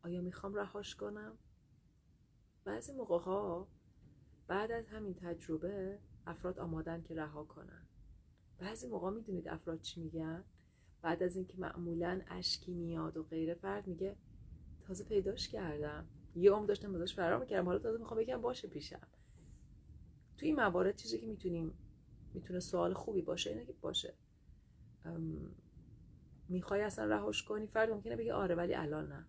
آیا 0.02 0.21
می‌خوام 0.21 0.55
رهاش 0.55 0.95
کنم؟ 0.95 1.38
بعضی 2.64 2.93
موقع 2.93 3.19
ها 3.19 3.69
بعد 4.47 4.73
از 4.73 4.87
همین 4.87 5.14
تجربه 5.14 5.99
افراد 6.26 6.59
آمادن 6.59 7.02
که 7.02 7.14
رها 7.14 7.45
کنن. 7.45 7.87
بعضی 8.59 8.87
موقع 8.88 9.11
می‌دونید 9.11 9.49
افراد 9.49 9.81
چی 9.81 10.00
میگن؟ 10.00 10.45
بعد 11.02 11.23
از 11.23 11.37
اینکه 11.37 11.59
معمولا 11.59 12.21
اشکی 12.28 12.75
میاد 12.75 13.17
و 13.17 13.23
غیره 13.23 13.55
فرد 13.55 13.87
میگه 13.87 14.17
تازه 14.81 15.05
پیداش 15.05 15.49
کردم. 15.49 16.09
یه 16.38 16.50
عمر 16.50 16.66
داشتم 16.66 16.95
ازش 16.95 17.14
فرار 17.14 17.40
می‌کردم. 17.40 17.66
حالا 17.66 17.78
تازه 17.78 17.99
می‌خوام 17.99 18.21
بگم 18.21 18.40
باشه 18.40 18.68
پیشم. 18.68 19.09
تو 20.37 20.47
این 20.47 20.57
موارد 20.57 20.97
چیزی 20.97 21.18
که 21.18 21.26
می‌تونیم 21.26 21.78
می‌تونه 22.35 22.61
سوال 22.61 22.95
خوبی 22.95 23.23
باشه 23.23 23.50
اینه 23.50 23.64
که 23.64 23.73
باشه. 23.73 24.14
می‌خوای 26.49 26.80
اصلا 26.80 27.04
رهاش 27.04 27.42
کنی؟ 27.42 27.66
فرد 27.66 27.90
ممکنه 27.90 28.16
بگه 28.16 28.35
آره 28.35 28.54
ولی 28.54 28.75
الان 28.75 29.12
نه. 29.12 29.26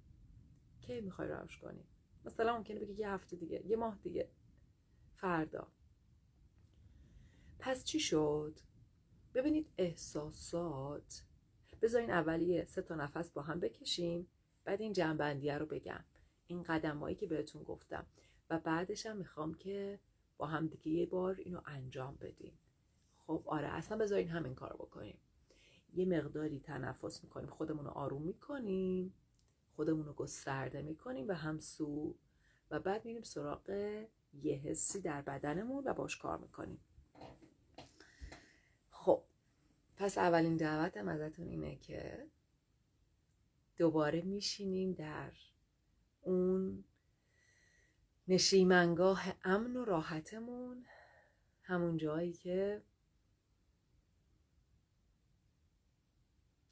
کی 0.81 1.01
می‌خوای 1.01 1.27
رهاش 1.27 1.57
کنی؟ 1.57 1.83
مثلا 2.25 2.57
ممکنه 2.57 2.79
بگه 2.79 2.93
یه 2.99 3.09
هفته 3.09 3.35
دیگه 3.35 3.63
یه 3.65 3.77
ماه 3.77 3.97
دیگه. 4.03 4.29
فردا. 5.15 5.67
پس 7.59 7.83
چی 7.83 7.99
شد؟ 7.99 8.59
ببینید 9.33 9.67
احساسات. 9.77 11.23
بذارین 11.81 12.11
اولیه 12.11 12.65
سه 12.65 12.81
تا 12.81 12.95
نفس 12.95 13.31
با 13.31 13.41
هم 13.41 13.59
بکشیم 13.59 14.27
بعد 14.63 14.81
این 14.81 14.93
جنبندیه 14.93 15.57
رو 15.57 15.65
بگم. 15.65 16.03
این 16.49 16.63
قدمایی 16.63 17.15
که 17.15 17.27
بهتون 17.27 17.63
گفتم. 17.63 18.05
و 18.49 18.59
بعدش 18.59 19.05
هم 19.05 19.17
می‌خوام 19.17 19.53
که 19.53 19.99
با 20.37 20.47
هم 20.47 20.67
دیگه 20.67 20.91
یه 20.91 21.05
بار 21.05 21.35
اینو 21.35 21.61
انجام 21.65 22.15
بدیم 22.15 22.59
خب 23.27 23.43
آره 23.45 23.67
اصلا 23.67 23.97
بذارین 23.97 24.27
همین 24.27 24.55
کار 24.55 24.73
بکنیم. 24.73 25.17
یه 25.93 26.05
مقداری 26.05 26.59
تنفس 26.59 27.23
می‌کنیم 27.23 27.49
خودمون 27.49 27.85
رو 27.85 27.91
آروم 27.91 28.21
می‌کنیم 28.21 29.13
خودمون 29.75 30.05
رو 30.05 30.13
گسترده 30.13 30.81
می‌کنیم 30.81 31.27
به 31.27 31.35
همسو 31.35 32.15
و 32.71 32.79
بعد 32.79 33.05
میریم 33.05 33.23
سراغ 33.23 33.69
یه 34.33 34.55
حسی 34.55 35.01
در 35.01 35.21
بدنمون 35.21 35.83
و 35.87 35.93
باش 35.93 36.17
کار 36.17 36.37
می‌کنیم. 36.37 36.79
خب 38.91 39.23
پس 39.97 40.17
اولین 40.17 40.57
دعوتم 40.57 41.07
ازتون 41.07 41.47
اینه 41.47 41.75
که 41.75 42.27
دوباره 43.77 44.21
میشینیم 44.21 44.93
در 44.93 45.31
اون 46.21 46.83
نشیمنگاه 48.27 49.23
امن 49.43 49.75
و 49.75 49.85
راحتمون 49.85 50.85
همون 51.61 51.97
جایی 51.97 52.33
که 52.33 52.83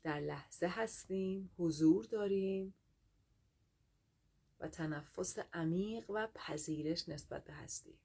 در 0.04 0.20
لحظه 0.20 0.68
هستیم 0.68 1.52
حضور 1.58 2.06
داریم 2.06 2.74
و 4.60 4.68
تنفس 4.68 5.40
عمیق 5.54 6.10
و 6.10 6.28
پذیرش 6.36 7.10
نسبت 7.10 7.44
به 7.44 7.54
هستی 7.54 8.00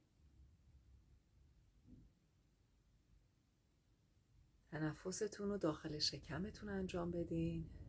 تنفستون 4.71 5.49
رو 5.49 5.59
داخل 5.59 5.99
شکمتون 5.99 6.69
انجام 6.69 7.11
بدین. 7.11 7.82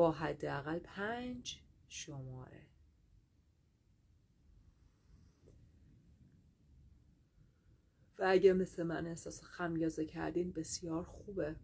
با 0.00 0.12
حداقل 0.12 0.78
پنج 0.78 1.60
شماره. 1.88 2.66
و 8.18 8.24
اگه 8.26 8.52
مثل 8.52 8.82
من 8.82 9.06
احساس 9.06 9.42
خمیازه 9.42 10.06
کردین 10.06 10.52
بسیار 10.52 11.04
خوبه. 11.04 11.56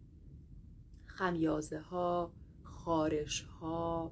خمیازه 1.05 1.79
ها 1.79 2.33
خارش 2.63 3.41
ها 3.41 4.11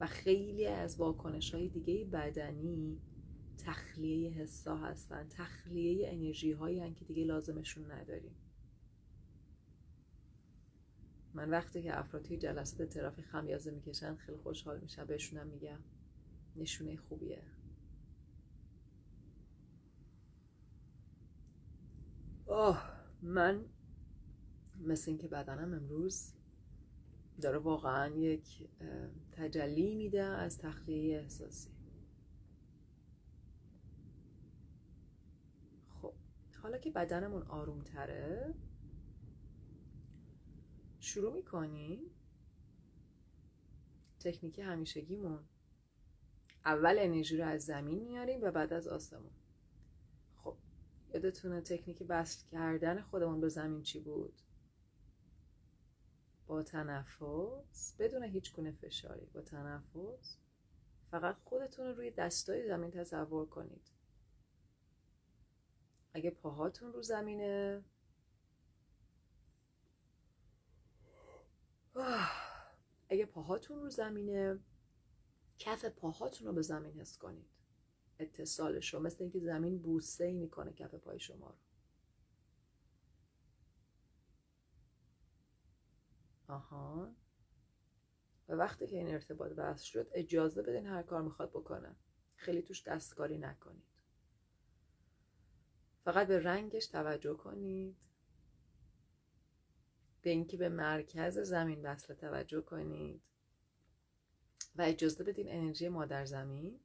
و 0.00 0.06
خیلی 0.06 0.66
از 0.66 0.96
واکنش 0.96 1.54
های 1.54 1.68
دیگه 1.68 2.04
بدنی 2.04 3.00
تخلیه 3.58 4.30
حسا 4.30 4.76
هستن. 4.76 5.28
تخلیه 5.28 6.08
انرژی 6.12 6.52
هایی 6.52 6.94
که 6.94 7.04
دیگه 7.04 7.24
لازمشون 7.24 7.90
نداریم. 7.90 8.47
من 11.38 11.50
وقتی 11.50 11.82
که 11.82 11.98
افراد 11.98 12.22
توی 12.22 12.36
جلسات 12.36 12.88
ترافی 12.88 13.22
خمیازه 13.22 13.70
می‌کشن 13.70 14.16
خیلی 14.16 14.38
خوشحال 14.38 14.80
میشم 14.80 15.04
بهشونم 15.04 15.46
میگم. 15.46 15.78
نشونه 16.56 16.96
خوبیه. 16.96 17.42
آه 22.46 22.90
من 23.22 23.64
مثل 24.80 25.10
اینکه 25.10 25.28
بدنم 25.28 25.74
امروز 25.74 26.32
داره 27.40 27.58
واقعا 27.58 28.16
یک 28.16 28.68
تجلی 29.32 29.94
میده 29.94 30.22
از 30.22 30.58
تخلیه 30.58 31.18
احساسی. 31.18 31.70
خب 35.88 36.14
حالا 36.62 36.78
که 36.78 36.90
بدنمون 36.90 37.42
آروم 37.42 37.82
تره 37.82 38.54
شروع 41.08 41.32
می‌کنیم 41.32 42.00
تکنیک 44.20 44.58
همیشگیمون. 44.58 45.44
اول 46.64 46.96
انرژی 46.98 47.36
رو 47.36 47.44
از 47.46 47.64
زمین 47.64 48.04
میاریم 48.04 48.40
و 48.42 48.50
بعد 48.50 48.72
از 48.72 48.88
آسمون. 48.88 49.32
خب 50.36 50.56
یادتونه 51.14 51.60
تکنیک 51.60 52.02
بست 52.02 52.48
کردن 52.48 53.00
خودمون 53.00 53.40
به 53.40 53.48
زمین 53.48 53.82
چی 53.82 54.00
بود؟ 54.00 54.42
با 56.46 56.62
تنفس؟ 56.62 57.96
بدون 57.98 58.22
هیچ 58.22 58.54
گونه 58.54 58.72
فشاری. 58.72 59.26
با 59.26 59.42
تنفس؟ 59.42 60.38
فقط 61.10 61.36
خودتون 61.44 61.86
رو 61.86 61.92
روی 61.92 62.10
دستای 62.10 62.66
زمین 62.66 62.90
تصور 62.90 63.46
کنید. 63.46 63.90
اگه 66.12 66.30
پاهاتون 66.30 66.92
رو 66.92 67.02
زمینه 67.02 67.84
اگه 73.10 73.26
پاهاتون 73.26 73.78
رو 73.82 73.90
زمینه 73.90 74.58
کف 75.58 75.84
پاهاتون 75.84 76.46
رو 76.46 76.52
به 76.52 76.62
زمین 76.62 77.00
حس 77.00 77.18
کنید. 77.18 77.50
اتصالش 78.18 78.94
رو 78.94 79.00
مثل 79.00 79.16
اینکه 79.20 79.40
زمین 79.40 79.78
بوسه 79.78 80.24
ای 80.24 80.32
می‌کنه 80.32 80.72
کف 80.72 80.94
پای 80.94 81.20
شما 81.20 81.50
رو. 81.50 81.56
آها. 86.48 87.14
و 88.48 88.52
وقتی 88.52 88.86
که 88.86 88.96
این 88.96 89.08
ارتباط 89.08 89.52
وصل 89.56 89.84
شد 89.84 90.08
اجازه 90.12 90.62
بدین 90.62 90.86
هر 90.86 91.02
کار 91.02 91.22
می‌خواد 91.22 91.50
بکنه. 91.50 91.96
خیلی 92.36 92.62
توش 92.62 92.82
دستکاری 92.82 93.38
نکنید. 93.38 93.84
فقط 96.04 96.26
به 96.26 96.42
رنگش 96.42 96.86
توجه 96.86 97.34
کنید. 97.34 97.96
به 100.22 100.44
به 100.56 100.68
مرکز 100.68 101.38
زمین 101.38 101.82
وصل 101.82 102.14
توجه 102.14 102.60
کنید. 102.60 103.22
و 104.76 104.82
اجازه 104.82 105.24
بدین 105.24 105.46
انرژی 105.48 105.88
مادر 105.88 106.24
زمین 106.24 106.80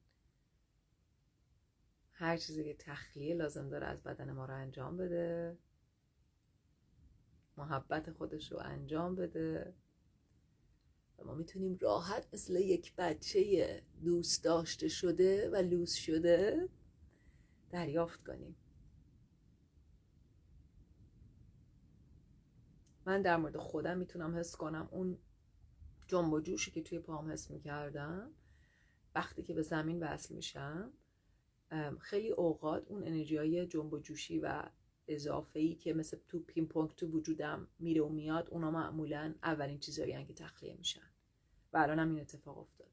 هر 2.12 2.36
چیزی 2.36 2.64
که 2.64 2.74
تخلیه 2.78 3.34
لازم 3.34 3.68
داره 3.68 3.86
از 3.86 4.02
بدن 4.02 4.32
ما 4.32 4.44
رو 4.44 4.54
انجام 4.54 4.96
بده. 4.96 5.58
محبت 7.56 8.10
خودش 8.10 8.52
رو 8.52 8.58
انجام 8.58 9.14
بده. 9.14 9.74
و 11.18 11.24
ما 11.24 11.34
می‌تونیم 11.34 11.78
راحت 11.80 12.28
مثل 12.32 12.56
یک 12.56 12.94
بچه 12.96 13.82
دوست 14.04 14.44
داشته 14.44 14.88
شده 14.88 15.50
و 15.50 15.56
لوس 15.56 15.94
شده 15.94 16.68
دریافت 17.70 18.24
کنیم. 18.24 18.56
من 23.06 23.22
در 23.22 23.36
مورد 23.36 23.56
خودم 23.56 23.98
می‌تونم 23.98 24.36
حس 24.36 24.56
کنم 24.56 24.88
اون 24.90 25.18
جنب 26.06 26.32
و 26.32 26.40
جوشی 26.40 26.70
که 26.70 26.82
توی 26.82 26.98
پام 26.98 27.30
حس 27.30 27.50
می‌کردم 27.50 28.30
وقتی 29.14 29.42
که 29.42 29.54
به 29.54 29.62
زمین 29.62 30.02
وصل 30.02 30.34
میشم 30.34 30.92
خیلی 32.00 32.30
اوقات 32.30 32.88
اون 32.88 33.04
انرژی 33.04 33.36
های 33.36 33.66
جنب 33.66 33.92
و 33.92 33.98
جوشی 33.98 34.38
و 34.38 34.62
اضافه 35.08 35.60
ای 35.60 35.74
که 35.74 35.92
مثل 35.92 36.18
تو 36.28 36.40
پین 36.40 36.68
پونگ 36.68 36.94
تو 36.94 37.06
وجودم 37.06 37.68
میره 37.78 38.02
و 38.02 38.08
میاد 38.08 38.48
اونا 38.50 38.70
معمولا 38.70 39.34
اولین 39.42 39.78
چیزایی 39.78 40.24
که 40.24 40.34
تخلیه 40.34 40.74
میشن. 40.74 41.10
و 41.72 41.78
الان 41.78 41.98
هم 41.98 42.10
این 42.10 42.20
اتفاق 42.20 42.58
افتاد. 42.58 42.90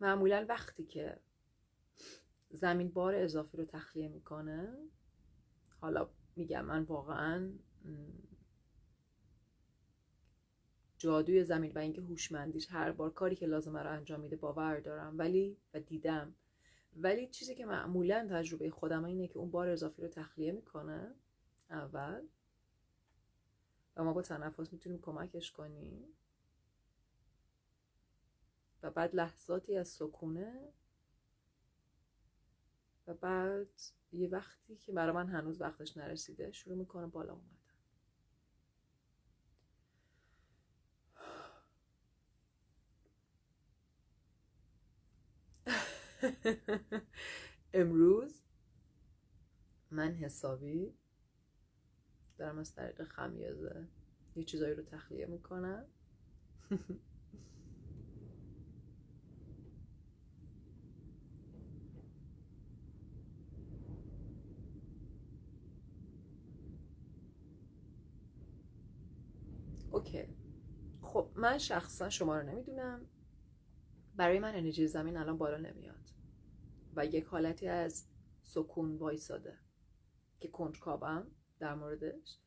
معمولا 0.00 0.46
وقتی 0.48 0.84
که 0.84 1.20
زمین 2.52 2.90
بار 2.90 3.14
اضافی 3.14 3.56
رو 3.56 3.64
تخلیه 3.64 4.08
می‌کنه. 4.08 4.78
حالا 5.80 6.08
میگم 6.36 6.64
من 6.64 6.82
واقعا 6.82 7.52
جادوی 10.98 11.44
زمین 11.44 11.72
و 11.72 11.78
اینکه 11.78 12.00
هوشمندیش 12.00 12.66
هر 12.70 12.92
بار 12.92 13.10
کاری 13.10 13.36
که 13.36 13.46
لازمه 13.46 13.82
رو 13.82 13.90
انجام 13.90 14.20
میده 14.20 14.36
باور 14.36 14.80
دارم. 14.80 15.18
ولی 15.18 15.56
و 15.74 15.80
دیدم. 15.80 16.34
ولی 16.96 17.26
چیزی 17.26 17.54
که 17.54 17.66
معمولا 17.66 18.28
تجربه 18.30 18.70
خودم 18.70 19.04
اینه 19.04 19.28
که 19.28 19.38
اون 19.38 19.50
بار 19.50 19.68
اضافی 19.68 20.02
رو 20.02 20.08
تخلیه 20.08 20.52
می‌کنه. 20.52 21.14
اول. 21.70 22.26
و 23.96 24.04
ما 24.04 24.12
با 24.12 24.22
تنفس 24.22 24.72
می‌تونیم 24.72 25.00
کمکش 25.00 25.52
کنیم. 25.52 26.04
و 28.82 28.90
بعد 28.90 29.14
لحظاتی 29.14 29.76
از 29.76 29.88
سکونه 29.88 30.72
و 33.06 33.14
بعد 33.14 33.68
یه 34.12 34.28
وقتی 34.28 34.76
که 34.76 34.92
برای 34.92 35.14
من 35.14 35.28
هنوز 35.28 35.60
وقتش 35.60 35.96
نرسیده 35.96 36.52
شروع 36.52 36.78
می‌کنه 36.78 37.06
بالا 37.06 37.32
اومدن. 37.32 37.58
امروز 47.74 48.42
من 49.90 50.14
حسابی 50.14 50.94
دارم 52.38 52.58
از 52.58 52.74
طریق 52.74 53.02
خمیازه 53.04 53.88
یه 54.36 54.44
چیزایی 54.44 54.74
رو 54.74 54.82
تخلیه 54.82 55.26
می‌کنم. 55.26 55.84
اوکی. 70.02 70.28
خب 71.02 71.30
من 71.36 71.58
شخصا 71.58 72.10
شما 72.10 72.38
رو 72.38 72.46
نمی‌دونم. 72.46 73.06
برای 74.16 74.38
من 74.38 74.54
انرژی 74.54 74.86
زمین 74.86 75.16
الان 75.16 75.38
بالا 75.38 75.56
نمیاد. 75.56 76.10
و 76.96 77.06
یک 77.06 77.24
حالتی 77.24 77.68
از 77.68 78.06
سکون 78.42 78.96
وایساده 78.96 79.58
که 80.40 80.48
کنجکاوم 80.48 81.26
در 81.58 81.74
موردش 81.74 82.38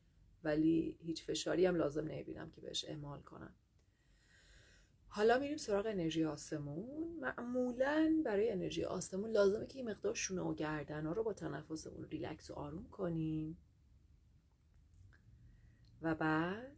ولی 0.44 0.98
هیچ 1.00 1.24
فشاری 1.24 1.66
هم 1.66 1.76
لازم 1.76 2.04
نمی‌بینم 2.04 2.50
که 2.50 2.60
بهش 2.60 2.84
اعمال 2.84 3.22
کنم. 3.22 3.54
حالا 5.08 5.38
میریم 5.38 5.56
سراغ 5.56 5.86
انرژی 5.86 6.24
آسمون. 6.24 7.18
معمولا 7.20 8.22
برای 8.24 8.50
انرژی 8.50 8.84
آسمون 8.84 9.30
لازمه 9.30 9.66
که 9.66 9.78
این 9.78 9.90
مقدار 9.90 10.14
شونه 10.14 10.40
و 10.40 10.54
گردن 10.54 11.06
ها 11.06 11.12
رو 11.12 11.22
با 11.22 11.32
تنفسمون 11.32 12.04
ریلکس 12.04 12.50
و 12.50 12.54
آروم 12.54 12.88
کنیم. 12.88 13.58
و 16.02 16.14
بعد 16.14 16.75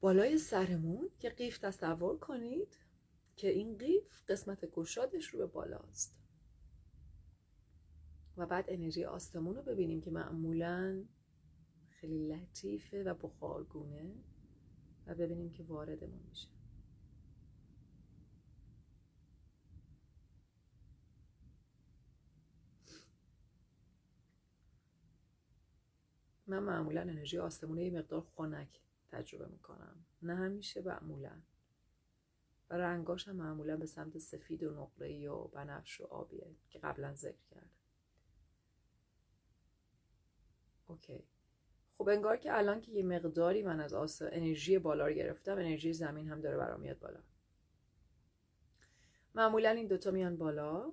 بالای 0.00 0.38
سرمون 0.38 1.10
که 1.18 1.30
قیف 1.30 1.58
تصور 1.58 2.18
کنید 2.18 2.78
که 3.36 3.48
این 3.48 3.78
قیف 3.78 4.22
قسمت 4.28 4.64
گشادش 4.64 5.26
رو 5.26 5.38
به 5.38 5.46
بالاست. 5.46 6.18
و 8.36 8.46
بعد 8.46 8.64
انرژی 8.68 9.04
آسمون 9.04 9.54
رو 9.54 9.62
ببینیم 9.62 10.00
که 10.00 10.10
معمولا 10.10 11.04
خیلی 11.88 12.28
لطیفه 12.28 13.02
و 13.02 13.14
بخارگونه 13.14 14.14
و 15.06 15.14
ببینیم 15.14 15.52
که 15.52 15.62
واردمون 15.62 16.20
میشه. 16.28 16.48
من 26.46 26.58
معمولا 26.58 27.00
انرژی 27.00 27.38
آسمونه 27.38 27.84
یه 27.84 27.90
مقدار 27.90 28.20
خنک 28.20 28.80
تجربه 29.08 29.46
می‌کنم. 29.46 30.04
نه 30.22 30.34
همیشه 30.34 30.82
معمولا. 30.82 31.42
و 32.70 32.74
رنگاش 32.74 33.28
هم 33.28 33.36
معمولا 33.36 33.76
به 33.76 33.86
سمت 33.86 34.18
سفید 34.18 34.62
و 34.62 34.74
نقره 34.74 35.30
و 35.30 35.48
بنفش 35.48 36.00
و 36.00 36.04
آبیه 36.04 36.56
که 36.70 36.78
قبلا 36.78 37.14
ذکر 37.14 37.42
کردم. 37.50 37.70
اوکی. 40.86 41.24
خب 41.98 42.08
انگار 42.08 42.36
که 42.36 42.56
الان 42.56 42.80
که 42.80 42.92
یه 42.92 43.02
مقداری 43.02 43.62
من 43.62 43.80
از 43.80 43.94
آس 43.94 44.22
انرژی 44.22 44.78
بالا 44.78 45.06
رو 45.06 45.12
گرفتم 45.12 45.52
انرژی 45.52 45.92
زمین 45.92 46.28
هم 46.28 46.40
داره 46.40 46.56
برام 46.56 46.80
میاد 46.80 46.98
بالا. 46.98 47.20
معمولا 49.34 49.70
این 49.70 49.86
دوتا 49.86 50.10
میان 50.10 50.36
بالا. 50.36 50.92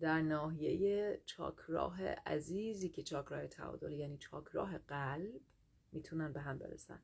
در 0.00 0.20
ناحیه 0.20 1.22
چاکراه 1.26 2.04
عزیزی 2.04 2.88
که 2.88 3.02
چاکراه 3.02 3.46
تعادل 3.46 3.92
یعنی 3.92 4.18
چاکراه 4.18 4.78
قلب 4.78 5.40
می‌تونن 5.92 6.32
به 6.32 6.40
هم 6.40 6.58
برسن. 6.58 7.02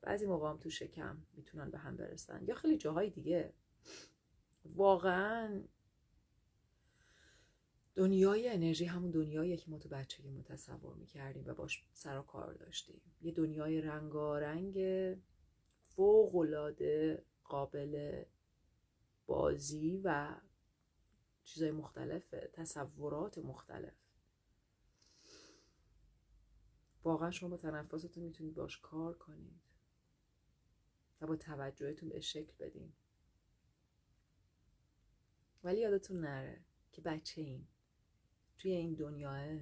بعضی 0.00 0.26
موقع 0.26 0.50
هم 0.50 0.56
تو 0.56 0.70
شکم 0.70 1.26
می‌تونن 1.34 1.70
به 1.70 1.78
هم 1.78 1.96
برسن. 1.96 2.44
یا 2.44 2.54
خیلی 2.54 2.76
جاهای 2.76 3.10
دیگه. 3.10 3.52
واقعا 4.64 5.62
دنیای 7.94 8.48
انرژی 8.48 8.84
همون 8.84 9.10
دنیایی 9.10 9.56
که 9.56 9.70
ما 9.70 9.78
تو 9.78 9.88
بچگی 9.88 10.30
متصور 10.30 10.94
می‌کردیم 10.94 11.44
و 11.46 11.54
باش 11.54 11.84
سر 11.92 12.18
و 12.18 12.22
کار 12.22 12.54
داشتیم. 12.54 13.00
یه 13.22 13.32
دنیای 13.32 13.80
رنگارنگ 13.80 14.78
فوقالعاده 15.88 17.24
قابل 17.44 18.24
بازی 19.26 20.00
و 20.04 20.36
چیزای 21.44 21.70
مختلف 21.70 22.34
تصورات 22.52 23.38
مختلف. 23.38 24.05
واقعا 27.06 27.30
شما 27.30 27.48
با 27.48 27.56
تنفستون 27.56 28.24
می‌تونید 28.24 28.54
باش 28.54 28.78
کار 28.78 29.18
کنید. 29.18 29.60
و 31.20 31.26
با 31.26 31.36
توجهتون 31.36 32.08
به 32.08 32.20
شکل 32.20 32.52
بدین. 32.58 32.92
ولی 35.64 35.80
یادتون 35.80 36.20
نره 36.20 36.64
که 36.92 37.02
بچه 37.02 37.40
این. 37.42 37.66
توی 38.58 38.70
این 38.70 38.94
دنیا 38.94 39.58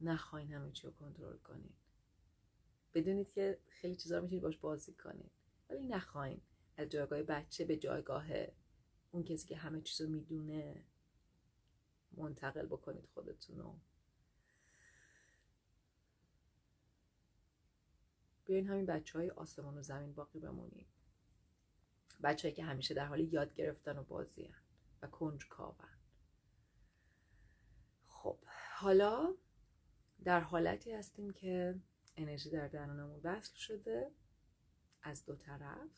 نخواین 0.00 0.52
همه 0.52 0.72
چی 0.72 0.86
رو 0.86 0.92
کنترل 0.92 1.36
کنین. 1.36 1.72
بدونید 2.94 3.30
که 3.30 3.60
خیلی 3.68 3.96
چیزا 3.96 4.16
رو 4.16 4.22
می‌تونید 4.22 4.42
باش 4.42 4.56
بازی 4.58 4.92
کنید 4.92 5.30
ولی 5.70 5.86
نخواین 5.86 6.40
از 6.76 6.88
جایگاه 6.88 7.22
بچه 7.22 7.64
به 7.64 7.76
جایگاه 7.76 8.26
اون 9.10 9.24
کسی 9.24 9.48
که 9.48 9.56
همه 9.56 9.80
چیز 9.80 10.00
رو 10.00 10.08
می‌دونه 10.12 10.84
منتقل 12.12 12.66
بکنید 12.66 13.06
خودتون 13.06 13.58
رو. 13.58 13.80
بیاین 18.54 18.68
همین 18.68 18.86
بچه 18.86 19.18
های 19.18 19.30
آسمان 19.30 19.78
و 19.78 19.82
زمین 19.82 20.12
باقی 20.12 20.38
بمونیم. 20.38 20.86
بچه 22.22 22.52
که 22.52 22.64
همیشه 22.64 22.94
در 22.94 23.06
حال 23.06 23.20
یاد 23.20 23.54
گرفتن 23.54 23.98
و 23.98 24.02
بازی 24.02 24.44
هن 24.44 24.62
و 25.02 25.06
کنج 25.06 25.48
کاون 25.48 25.74
خب 28.06 28.38
حالا 28.74 29.34
در 30.24 30.40
حالتی 30.40 30.92
هستیم 30.92 31.32
که 31.32 31.80
انرژی 32.16 32.50
در 32.50 32.68
درونمون 32.68 33.20
وصل 33.24 33.54
شده 33.54 34.10
از 35.02 35.24
دو 35.24 35.36
طرف. 35.36 35.88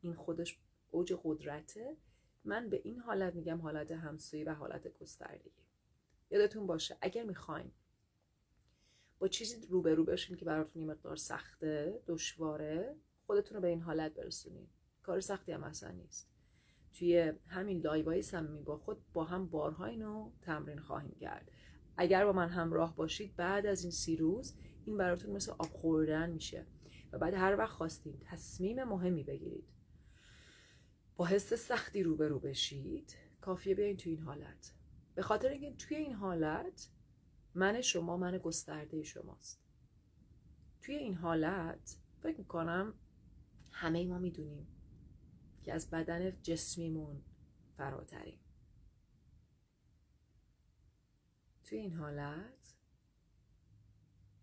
این 0.00 0.14
خودش 0.14 0.58
اوج 0.90 1.12
قدرته. 1.22 1.96
من 2.44 2.68
به 2.68 2.80
این 2.84 3.00
حالت 3.00 3.34
میگم 3.34 3.60
حالت 3.60 3.90
همسویی 3.90 4.44
و 4.44 4.54
حالت 4.54 4.98
گستردگی. 4.98 5.64
یادتون 6.30 6.66
باشه 6.66 6.96
اگر 7.00 7.22
می‌خواین 7.22 7.72
با 9.18 9.28
چیزی 9.28 9.66
روبرو 9.66 10.04
بشین 10.04 10.36
که 10.36 10.44
براتون 10.44 10.82
یه 10.82 10.88
مقدار 10.88 11.16
سخته 11.16 12.02
دشواره 12.06 12.96
خودتون 13.26 13.56
رو 13.56 13.62
به 13.62 13.68
این 13.68 13.80
حالت 13.80 14.14
برسونین. 14.14 14.66
کار 15.02 15.20
سختی 15.20 15.52
هم 15.52 15.64
اصلا 15.64 15.90
نیست. 15.90 16.30
توی 16.92 17.32
همین 17.46 17.80
لایوهای 17.80 18.22
صمیمی 18.22 18.62
با 18.62 18.76
خود 18.76 19.12
با 19.12 19.24
هم 19.24 19.46
بارها 19.46 19.86
اینو 19.86 20.30
تمرین 20.42 20.78
خواهیم 20.78 21.14
کرد. 21.20 21.50
اگر 21.96 22.24
با 22.24 22.32
من 22.32 22.48
همراه 22.48 22.96
باشید 22.96 23.36
بعد 23.36 23.66
از 23.66 23.82
این 23.82 23.90
سی 23.90 24.16
روز 24.16 24.54
این 24.84 24.96
براتون 24.96 25.30
مثل 25.30 25.52
آب 25.52 25.68
خوردن 25.68 26.30
میشه 26.30 26.66
و 27.12 27.18
بعد 27.18 27.34
هر 27.34 27.56
وقت 27.56 27.72
خواستید 27.72 28.22
تصمیم 28.24 28.84
مهمی 28.84 29.24
بگیرید. 29.24 29.68
با 31.16 31.26
حس 31.26 31.54
سختی 31.54 32.02
روبرو 32.02 32.38
بشید 32.38 33.16
کافیه 33.40 33.74
بیاین 33.74 33.96
توی 33.96 34.12
این 34.12 34.22
حالت. 34.22 34.72
به 35.14 35.22
خاطر 35.22 35.48
اینکه 35.48 35.72
توی 35.76 35.96
این 35.96 36.12
حالت 36.12 36.88
من 37.58 37.80
شما 37.80 38.16
من 38.16 38.38
گسترده 38.38 39.02
شماست. 39.02 39.60
توی 40.80 40.94
این 40.94 41.14
حالت 41.14 41.98
فکر 42.22 42.38
می‌کنم 42.38 42.94
همه 43.70 44.06
ما 44.06 44.18
می‌دونیم 44.18 44.66
که 45.62 45.72
از 45.72 45.90
بدن 45.90 46.42
جسمیمون 46.42 47.22
فراتریم. 47.76 48.40
توی 51.64 51.78
این 51.78 51.92
حالت 51.92 52.74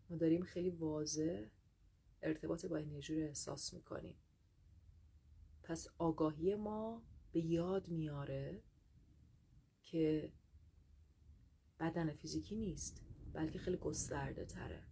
ما 0.09 0.17
داریم 0.17 0.43
خیلی 0.43 0.69
واضح 0.69 1.45
ارتباط 2.21 2.65
با 2.65 2.77
انرژی 2.77 3.21
رو 3.21 3.27
احساس 3.27 3.73
می‌کنیم. 3.73 4.15
پس 5.63 5.87
آگاهی 5.97 6.55
ما 6.55 7.03
به 7.31 7.39
یاد 7.39 7.87
میاره 7.87 8.63
که 9.83 10.33
بدن 11.79 12.13
فیزیکی 12.13 12.55
نیست. 12.55 13.04
بلکه 13.35 13.59
خیلی 13.59 13.77
گسترده 13.77 14.45
تره. 14.45 14.83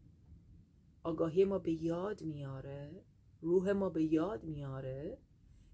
آگاهی 1.03 1.45
ما 1.45 1.59
به 1.59 1.71
یاد 1.71 2.21
میاره 2.21 3.03
روح 3.41 3.71
ما 3.71 3.89
به 3.89 4.03
یاد 4.03 4.43
میاره 4.43 5.17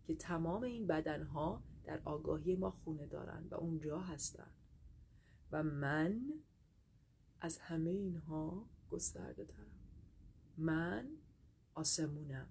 که 0.04 0.16
تمام 0.16 0.64
این 0.64 0.88
بدنها 0.88 1.64
در 1.84 2.02
آگاهی 2.06 2.56
ما 2.56 2.72
خونه 2.72 3.08
دارن 3.08 3.48
و 3.52 3.56
اونجا 3.56 4.00
هستن. 4.00 4.52
و 5.52 5.64
من 5.64 6.22
از 7.42 7.58
همه 7.58 7.90
اینها 7.90 8.70
گسترده 8.90 9.46
ترم. 9.46 9.80
من 10.58 11.10
آسمونم. 11.74 12.50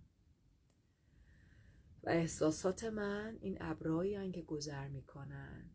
و 2.02 2.09
احساسات 2.09 2.85
من 2.85 3.38
این 3.40 3.59
ابرایی 3.61 4.33
که 4.33 4.42
گذر 4.42 4.88
می‌کنن. 4.88 5.70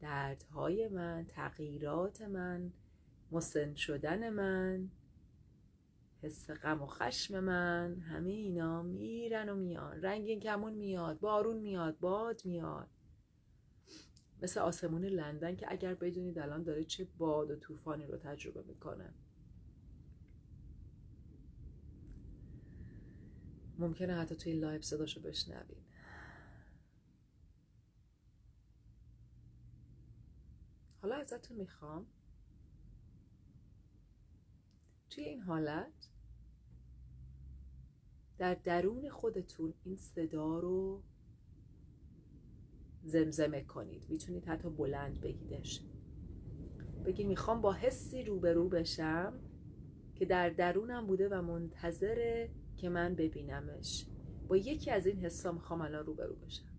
دردهای 0.00 0.88
من 0.88 1.24
تغییرات 1.28 2.22
من 2.22 2.72
مسن 3.30 3.74
شدن 3.74 4.30
من 4.30 4.90
حس 6.22 6.50
غم 6.50 6.82
و 6.82 6.86
خشم 6.86 7.40
من 7.40 8.00
همه 8.00 8.30
اینا 8.30 8.82
میرن 8.82 9.48
و 9.48 9.54
میان. 9.54 10.02
رنگین 10.02 10.40
کمون 10.40 10.72
میاد 10.72 11.20
بارون 11.20 11.56
میاد 11.56 11.98
باد 11.98 12.42
میاد. 12.44 12.88
مثل 14.42 14.60
آسمون 14.60 15.04
لندن 15.04 15.56
که 15.56 15.66
اگر 15.72 15.94
بدونید 15.94 16.38
الان 16.38 16.62
داره 16.62 16.84
چه 16.84 17.08
باد 17.18 17.50
و 17.50 17.56
طوفانی 17.56 18.06
رو 18.06 18.16
تجربه 18.16 18.62
می‌کنه. 18.62 19.14
ممکنه 23.78 24.14
حتی 24.14 24.36
توی 24.36 24.52
live 24.52 24.84
صداشو 24.84 25.20
بشنوید. 25.20 25.87
حالا 31.08 31.20
ازتون 31.20 31.56
می‌خوام 31.56 32.06
توی 35.10 35.24
این 35.24 35.40
حالت 35.40 36.08
در 38.38 38.54
درون 38.54 39.10
خودتون 39.10 39.74
این 39.84 39.96
صدا 39.96 40.58
رو 40.58 41.02
زمزمه 43.04 43.64
کنید. 43.64 44.10
می‌تونید 44.10 44.44
حتی 44.44 44.70
بلند 44.70 45.20
بگیدش. 45.20 45.80
بگید 47.04 47.26
می‌خوام 47.26 47.60
با 47.60 47.72
حسی 47.72 48.22
روبرو 48.22 48.68
بشم 48.68 49.40
که 50.14 50.24
در 50.24 50.50
درونم 50.50 51.06
بوده 51.06 51.28
و 51.28 51.42
منتظره 51.42 52.50
که 52.76 52.88
من 52.88 53.14
ببینمش. 53.14 54.06
با 54.48 54.56
یکی 54.56 54.90
از 54.90 55.06
این 55.06 55.24
حسا 55.24 55.52
می‌خوام 55.52 55.80
الان 55.80 56.06
روبرو 56.06 56.34
بشم. 56.34 56.77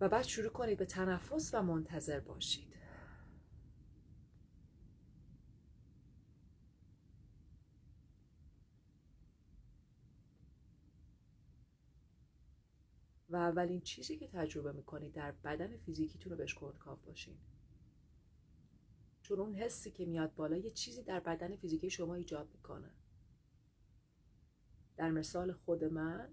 و 0.00 0.08
بعد 0.08 0.22
شروع 0.22 0.50
کنید 0.50 0.78
به 0.78 0.84
تنفس 0.84 1.54
و 1.54 1.62
منتظر 1.62 2.20
باشید. 2.20 2.74
و 13.30 13.36
اولین 13.36 13.80
چیزی 13.80 14.16
که 14.16 14.28
تجربه 14.28 14.72
می‌کنید 14.72 15.12
در 15.12 15.32
بدن 15.32 15.76
فیزیکیتون 15.76 16.30
رو 16.30 16.38
بهش 16.38 16.54
کنجکاو 16.54 16.98
باشین. 17.06 17.38
چون 19.22 19.40
اون 19.40 19.54
حسی 19.54 19.90
که 19.90 20.04
میاد 20.04 20.34
بالا 20.34 20.56
یه 20.56 20.70
چیزی 20.70 21.02
در 21.02 21.20
بدن 21.20 21.56
فیزیکی 21.56 21.90
شما 21.90 22.14
ایجاد 22.14 22.48
می‌کنه. 22.52 22.90
در 24.96 25.10
مثال 25.10 25.52
خود 25.52 25.84
من 25.84 26.28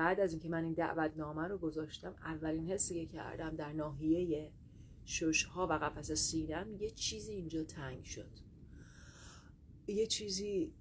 بعد 0.00 0.20
از 0.20 0.32
اینکه 0.32 0.48
من 0.48 0.64
این 0.64 0.72
دعوت 0.72 1.16
نامه 1.16 1.48
رو 1.48 1.58
گذاشتم 1.58 2.14
اولین 2.22 2.70
حسی 2.70 2.94
که 2.94 3.06
کردم 3.06 3.56
در 3.56 3.72
ناحیه 3.72 4.52
ششها 5.04 5.66
و 5.66 5.72
قفس 5.72 6.12
سینم 6.12 6.74
یه 6.74 6.90
چیزی 6.90 7.32
اینجا 7.32 7.64
تنگ 7.64 8.04
شد 8.04 8.30
یه 9.86 10.06
چیزی 10.06 10.74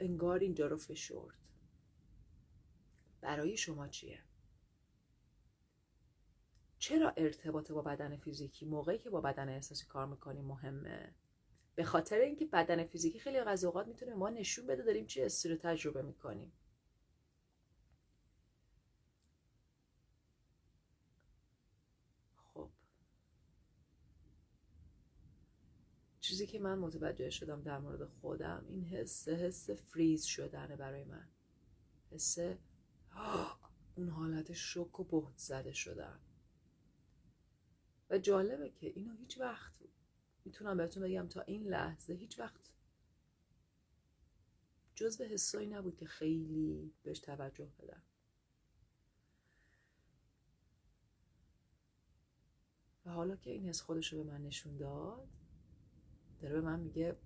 انگار 0.00 0.38
اینجا 0.38 0.66
رو 0.66 0.76
فشرد 0.76 1.38
برای 3.20 3.56
شما 3.56 3.88
چیه؟ 3.88 4.18
چرا 6.78 7.12
ارتباط 7.16 7.72
با 7.72 7.82
بدن 7.82 8.16
فیزیکی 8.16 8.66
موقعی 8.66 8.98
که 8.98 9.10
با 9.10 9.20
بدن 9.20 9.48
احساسی 9.48 9.86
کار 9.86 10.06
می‌کنیم 10.06 10.44
مهمه؟ 10.44 11.14
به 11.74 11.84
خاطر 11.84 12.18
اینکه 12.18 12.46
بدن 12.46 12.84
فیزیکی 12.84 13.18
خیلی 13.18 13.38
از 13.38 13.64
اوقات 13.64 13.86
می‌تونه 13.86 14.14
ما 14.14 14.30
نشون 14.30 14.66
بده 14.66 14.82
داریم 14.82 15.06
چی 15.06 15.22
حسی 15.22 15.56
تجربه 15.56 16.02
می‌کنیم 16.02 16.52
خب 22.54 22.70
چیزی 26.32 26.46
که 26.46 26.58
من 26.58 26.78
متوجه 26.78 27.30
شدم 27.30 27.62
در 27.62 27.78
مورد 27.78 28.04
خودم 28.04 28.64
این 28.68 28.84
حس 28.84 29.28
حس 29.28 29.70
فریز 29.70 30.24
شدنه 30.24 30.76
برای 30.76 31.04
من. 31.04 31.28
حس 32.10 32.38
اون 33.96 34.08
حالت 34.08 34.52
شک 34.52 35.00
و 35.00 35.04
بهت 35.04 35.38
زده 35.38 35.72
شدن. 35.72 36.20
و 38.10 38.18
جالبه 38.18 38.70
که 38.70 38.86
اینو 38.86 39.14
هیچ 39.14 39.40
وقت 39.40 39.72
می‌تونم 40.44 40.76
بهتون 40.76 41.02
بگم 41.02 41.28
تا 41.28 41.40
این 41.40 41.62
لحظه 41.62 42.14
هیچ 42.14 42.38
وقت 42.38 42.70
جزو 44.94 45.24
حسایی 45.24 45.66
نبود 45.66 45.96
که 45.96 46.06
خیلی 46.06 46.92
بهش 47.02 47.18
توجه 47.18 47.72
بدم. 47.78 48.02
و 53.04 53.10
حالا 53.10 53.36
که 53.36 53.50
این 53.50 53.68
حس 53.68 53.80
خودش 53.80 54.12
رو 54.12 54.24
به 54.24 54.30
من 54.30 54.42
نشون 54.42 54.76
داد 54.76 55.41
داره 56.42 56.54
به 56.54 56.60
من 56.60 56.80
میگه 56.80 57.16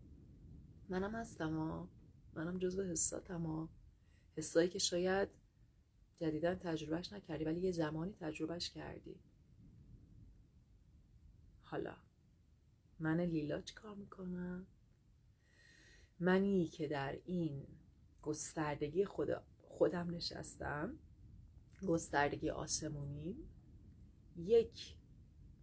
منم 0.89 1.15
هستم 1.15 1.57
ها. 1.57 1.89
منم 2.35 2.59
جزو 2.59 2.83
حساتم 2.83 3.47
ها. 3.47 3.69
حسایی 4.37 4.69
که 4.69 4.79
شاید 4.79 5.29
جدیدا 6.17 6.55
تجربهش 6.55 7.13
نکردی 7.13 7.45
ولی 7.45 7.61
یه 7.61 7.73
زمانی 7.73 8.13
تجربهش 8.13 8.71
کردی. 8.71 9.21
حالا 11.63 11.97
من 12.99 13.21
لیلا 13.21 13.61
چی 13.61 13.75
کار 13.75 13.95
می‌کنم؟ 13.95 14.67
منی 16.21 16.67
که 16.67 16.89
در 16.89 17.19
این 17.25 17.67
گستردگی 18.23 19.05
خود 19.05 19.29
خودم 19.59 20.11
نشستم 20.11 20.99
گستردگی 21.87 22.51
آسمونی 22.51 23.37
یک 24.37 24.97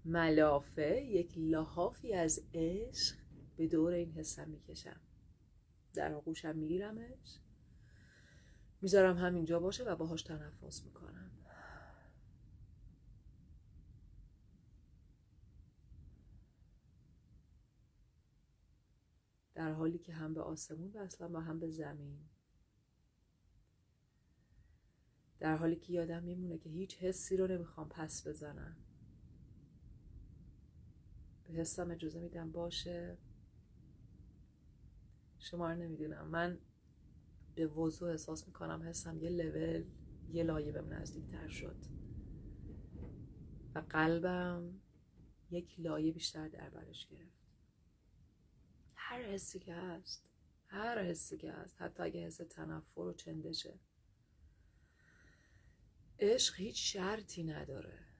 ملافه 0.06 1.02
یک 1.02 1.38
لحافی 1.38 2.14
از 2.14 2.42
عشق 2.54 3.23
به 3.58 3.68
دور 3.68 3.94
این 3.94 4.12
حسم 4.12 4.50
می‌کشم. 4.50 5.00
در 5.94 6.14
آغوشم 6.14 6.56
میگیرمش. 6.56 7.40
می‌ذارم 8.82 9.18
همینجا 9.18 9.60
باشه 9.60 9.84
و 9.84 9.96
باهاش 9.96 10.24
تنفس 10.24 10.84
می‌کنم. 10.86 11.32
در 19.56 19.72
حالی 19.72 19.98
که 19.98 20.14
هم 20.14 20.34
به 20.34 20.42
آسمون 20.42 20.92
وصلم 20.92 21.34
و 21.36 21.40
هم 21.40 21.60
به 21.60 21.70
زمین. 21.70 22.20
در 25.40 25.58
حالی 25.58 25.76
که 25.76 25.94
یادم 25.94 26.24
میمونه 26.24 26.58
که 26.58 26.70
هیچ 26.70 26.98
حسی 26.98 27.38
رو 27.38 27.48
نمی‌خوام 27.48 27.90
پس 27.90 28.28
بزنم. 28.28 28.78
به 31.44 31.54
حسم 31.54 31.92
اجازه 31.92 32.20
میدم 32.20 32.52
باشه. 32.52 33.18
شما 35.44 35.72
رو 35.72 35.76
نمی‌دونم. 35.78 36.28
من 36.28 36.60
به 37.56 37.68
وضوع 37.68 38.12
احساس 38.12 38.48
می‌کنم 38.48 38.84
حسم 38.84 39.18
یه 39.18 39.30
لول 39.30 39.84
یه 40.30 40.44
لایه 40.44 40.72
بهم 40.72 40.94
نزدیکتر 40.94 41.48
شد. 41.48 41.78
و 43.76 43.80
قلبم 43.80 44.82
یک 45.52 45.80
لایه 45.80 46.12
بیشتر 46.12 46.48
در 46.48 46.70
برش 46.70 47.08
گرفت. 47.08 47.44
هر 48.96 49.24
حسی 49.24 49.60
که 49.60 49.74
هست 49.76 50.30
هر 50.68 51.04
حسی 51.04 51.38
که 51.38 51.52
هست 51.52 51.82
حتی 51.82 52.04
اگه 52.04 52.26
حس 52.26 52.38
تنفر 52.38 53.02
و 53.02 53.14
چندشه. 53.14 53.80
عشق 56.20 56.56
هیچ 56.56 56.94
شرطی 56.94 57.44
نداره. 57.44 58.13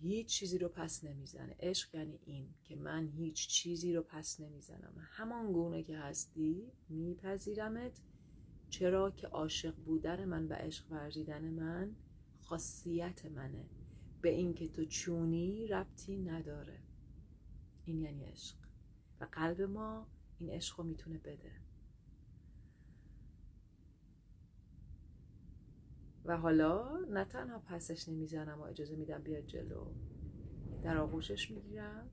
هیچ 0.00 0.28
چیزی 0.28 0.58
رو 0.58 0.68
پس 0.68 1.04
نمی‌زنه. 1.04 1.56
عشق 1.60 1.94
یعنی 1.94 2.18
این 2.24 2.54
که 2.64 2.76
من 2.76 3.08
هیچ 3.08 3.48
چیزی 3.48 3.92
رو 3.92 4.02
پس 4.02 4.40
نمی‌زنم. 4.40 4.94
همان 5.10 5.52
گونه 5.52 5.82
که 5.82 5.98
هستی 5.98 6.72
میپذیرمت. 6.88 8.00
چرا 8.70 9.10
که 9.10 9.26
عاشق 9.26 9.74
بودن 9.76 10.24
من 10.24 10.46
و 10.46 10.52
عشق 10.52 10.92
ورزیدن 10.92 11.50
من 11.50 11.96
خاصیت 12.40 13.26
منه. 13.26 13.70
به 14.20 14.28
اینکه 14.28 14.68
تو 14.68 14.84
چونی 14.84 15.66
ربطی 15.66 16.16
نداره. 16.16 16.80
این 17.84 18.02
یعنی 18.02 18.24
عشق. 18.24 18.56
و 19.20 19.26
قلب 19.32 19.62
ما 19.62 20.06
این 20.38 20.50
عشق 20.50 20.80
رو 20.80 20.86
می‌تونه 20.86 21.18
بده. 21.18 21.52
و 26.28 26.36
حالا 26.36 26.98
نه 27.10 27.24
تنها 27.24 27.58
پسش 27.58 28.08
نمی‌زنم 28.08 28.58
و 28.60 28.62
اجازه 28.62 28.96
میدم 28.96 29.22
بیاد 29.22 29.46
جلو. 29.46 29.86
در 30.82 30.98
آغوشش 30.98 31.50
می‌گیرم. 31.50 32.10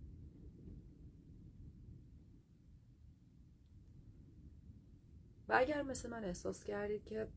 و 5.50 5.54
اگر 5.56 5.82
مثل 5.82 6.10
من 6.10 6.24
احساس 6.24 6.64
کردید 6.64 7.06
که 7.06 7.28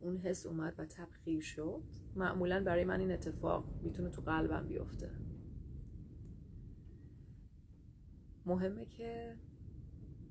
اون 0.00 0.16
حس 0.16 0.46
اومد 0.46 0.74
و 0.78 0.86
تبخیر 0.86 1.40
شد 1.40 1.82
معمولا 2.16 2.64
برای 2.64 2.84
من 2.84 3.00
این 3.00 3.12
اتفاق 3.12 3.82
می‌تونه 3.82 4.10
تو 4.10 4.22
قلبم 4.22 4.68
بیفته. 4.68 5.10
مهمه 8.46 8.86
که 8.86 9.36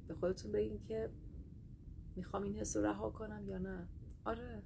به 0.07 0.13
خودتون 0.13 0.51
بگین 0.51 0.79
که 0.79 1.09
می‌خوام 2.15 2.43
این 2.43 2.55
حس 2.55 2.77
رو 2.77 2.83
رها 2.83 3.09
کنم 3.09 3.47
یا 3.47 3.57
نه. 3.57 3.87
آره. 4.25 4.63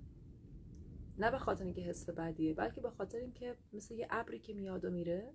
نه 1.17 1.31
به 1.31 1.37
خاطر 1.37 1.63
اینکه 1.63 1.81
حس 1.81 2.09
بدیه 2.09 2.53
بلکه 2.53 2.81
به 2.81 2.89
خاطر 2.89 3.17
اینکه 3.17 3.57
مثل 3.73 3.95
یه 3.95 4.07
ابری 4.09 4.39
که 4.39 4.53
میاد 4.53 4.85
و 4.85 4.89
میره 4.89 5.33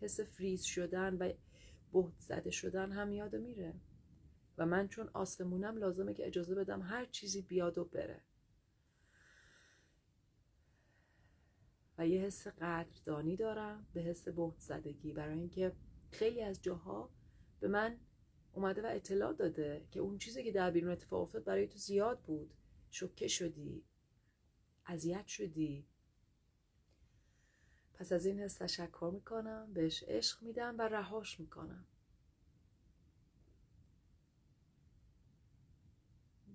حس 0.00 0.20
فریز 0.20 0.62
شدن 0.62 1.14
و 1.14 1.32
بهت 1.92 2.18
زده 2.18 2.50
شدن 2.50 2.92
هم 2.92 3.08
میاد 3.08 3.34
و 3.34 3.38
میره. 3.38 3.74
و 4.58 4.66
من 4.66 4.88
چون 4.88 5.10
آسمونم 5.14 5.76
لازمه 5.76 6.14
که 6.14 6.26
اجازه 6.26 6.54
بدم 6.54 6.82
هر 6.82 7.04
چیزی 7.04 7.42
بیاد 7.42 7.78
و 7.78 7.84
بره. 7.84 8.22
و 11.98 12.06
یه 12.06 12.20
حس 12.20 12.46
قدردانی 12.46 13.36
دارم 13.36 13.86
به 13.92 14.00
حس 14.00 14.28
بهت 14.28 14.58
زدگی. 14.58 15.12
برای 15.12 15.38
اینکه 15.38 15.72
خیلی 16.10 16.42
از 16.42 16.62
جاها 16.62 17.10
به 17.60 17.68
من 17.68 17.98
اومده 18.52 18.82
و 18.82 18.86
اطلاع 18.86 19.32
داده 19.32 19.86
که 19.90 20.00
اون 20.00 20.18
چیزی 20.18 20.44
که 20.44 20.52
در 20.52 20.70
بیرون 20.70 20.90
اتفاق 20.90 21.22
افتاد 21.22 21.44
برای 21.44 21.66
تو 21.66 21.78
زیاد 21.78 22.20
بود. 22.20 22.54
شوکه 22.90 23.28
شدی. 23.28 23.84
اذیت 24.88 25.26
شدی؟ 25.26 25.86
پس 27.94 28.12
از 28.12 28.26
این 28.26 28.40
حس 28.40 28.56
تشکر 28.56 29.10
می‌کنم 29.14 29.72
بهش 29.72 30.02
عشق 30.02 30.42
میدم 30.42 30.78
و 30.78 30.82
رهاش 30.82 31.40
می‌کنم. 31.40 31.84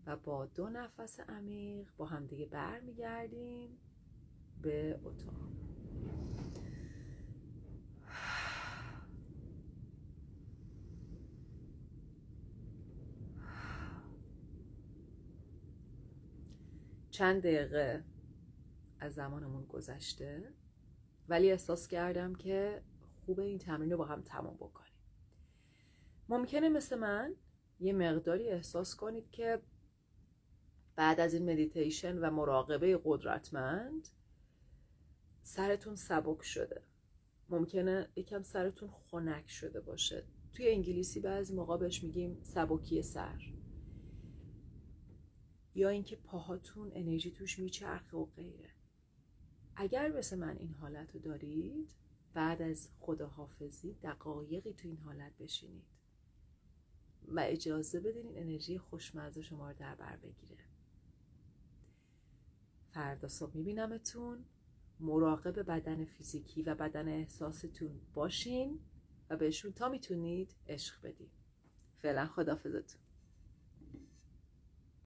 و 0.05 0.17
با 0.17 0.45
دو 0.45 0.69
نفس 0.69 1.19
عمیق 1.19 1.87
با 1.97 2.05
همدیگه 2.05 2.45
برمیگردیم 2.45 3.77
به 4.61 4.99
اتاق. 5.03 5.33
چند 17.11 17.41
دقیقه. 17.41 18.03
از 19.03 19.13
زمانمون 19.13 19.65
گذشته. 19.65 20.53
ولی 21.29 21.51
احساس 21.51 21.87
کردم 21.87 22.35
که 22.35 22.81
خوبه 23.25 23.43
این 23.43 23.57
تمرین 23.57 23.91
رو 23.91 23.97
با 23.97 24.05
هم 24.05 24.21
تمام 24.21 24.55
بکنیم. 24.55 24.93
ممکنه 26.29 26.69
مثل 26.69 26.99
من 26.99 27.35
یه 27.79 27.93
مقداری 27.93 28.49
احساس 28.49 28.95
کنید 28.95 29.31
که 29.31 29.61
بعد 30.95 31.19
از 31.19 31.33
این 31.33 31.51
مدیتیشن 31.51 32.17
و 32.17 32.31
مراقبه 32.31 33.01
قدرتمند 33.03 34.09
سرتون 35.43 35.95
سبک 35.95 36.43
شده. 36.43 36.81
ممکنه 37.49 38.09
یکم 38.15 38.41
سرتون 38.41 38.89
خنک 38.89 39.49
شده 39.49 39.81
باشه. 39.81 40.23
توی 40.53 40.67
انگلیسی 40.67 41.19
بعضی 41.19 41.53
موقع 41.55 41.77
بهش 41.77 42.03
میگیم 42.03 42.39
سبکی 42.43 43.01
سر. 43.01 43.41
یا 45.75 45.89
اینکه 45.89 46.15
پاهاتون 46.15 46.91
انرژی 46.93 47.31
توش 47.31 47.59
میچرخه 47.59 48.17
و 48.17 48.25
غیره. 48.25 48.72
اگر 49.75 50.11
مثل 50.11 50.39
من 50.39 50.57
این 50.57 50.73
حالت 50.73 51.13
رو 51.15 51.19
دارید 51.19 51.89
بعد 52.33 52.61
از 52.61 52.89
خداحافظی 52.99 53.93
دقایقی 53.93 54.73
تو 54.73 54.87
این 54.87 54.97
حالت 54.97 55.37
بشینید. 55.37 55.85
و 57.27 57.39
اجازه 57.39 57.99
بدین 57.99 58.27
این 58.27 58.37
انرژی 58.37 58.77
خوشمزه 58.77 59.41
شما 59.41 59.71
رو 59.71 59.77
در 59.77 59.95
بر 59.95 60.17
بگیره. 60.17 60.63
فردا 62.93 63.27
صبح 63.27 63.57
میبینمتون. 63.57 64.45
مراقب 64.99 65.59
بدن 65.59 66.05
فیزیکی 66.05 66.63
و 66.63 66.75
بدن 66.75 67.07
احساستون 67.07 68.01
باشین 68.13 68.79
و 69.29 69.37
بهشون 69.37 69.73
تا 69.73 69.89
می‌تونید 69.89 70.55
عشق 70.67 71.01
بدین. 71.01 71.29
فعلا 72.01 72.25
خدافزتون 72.25 73.02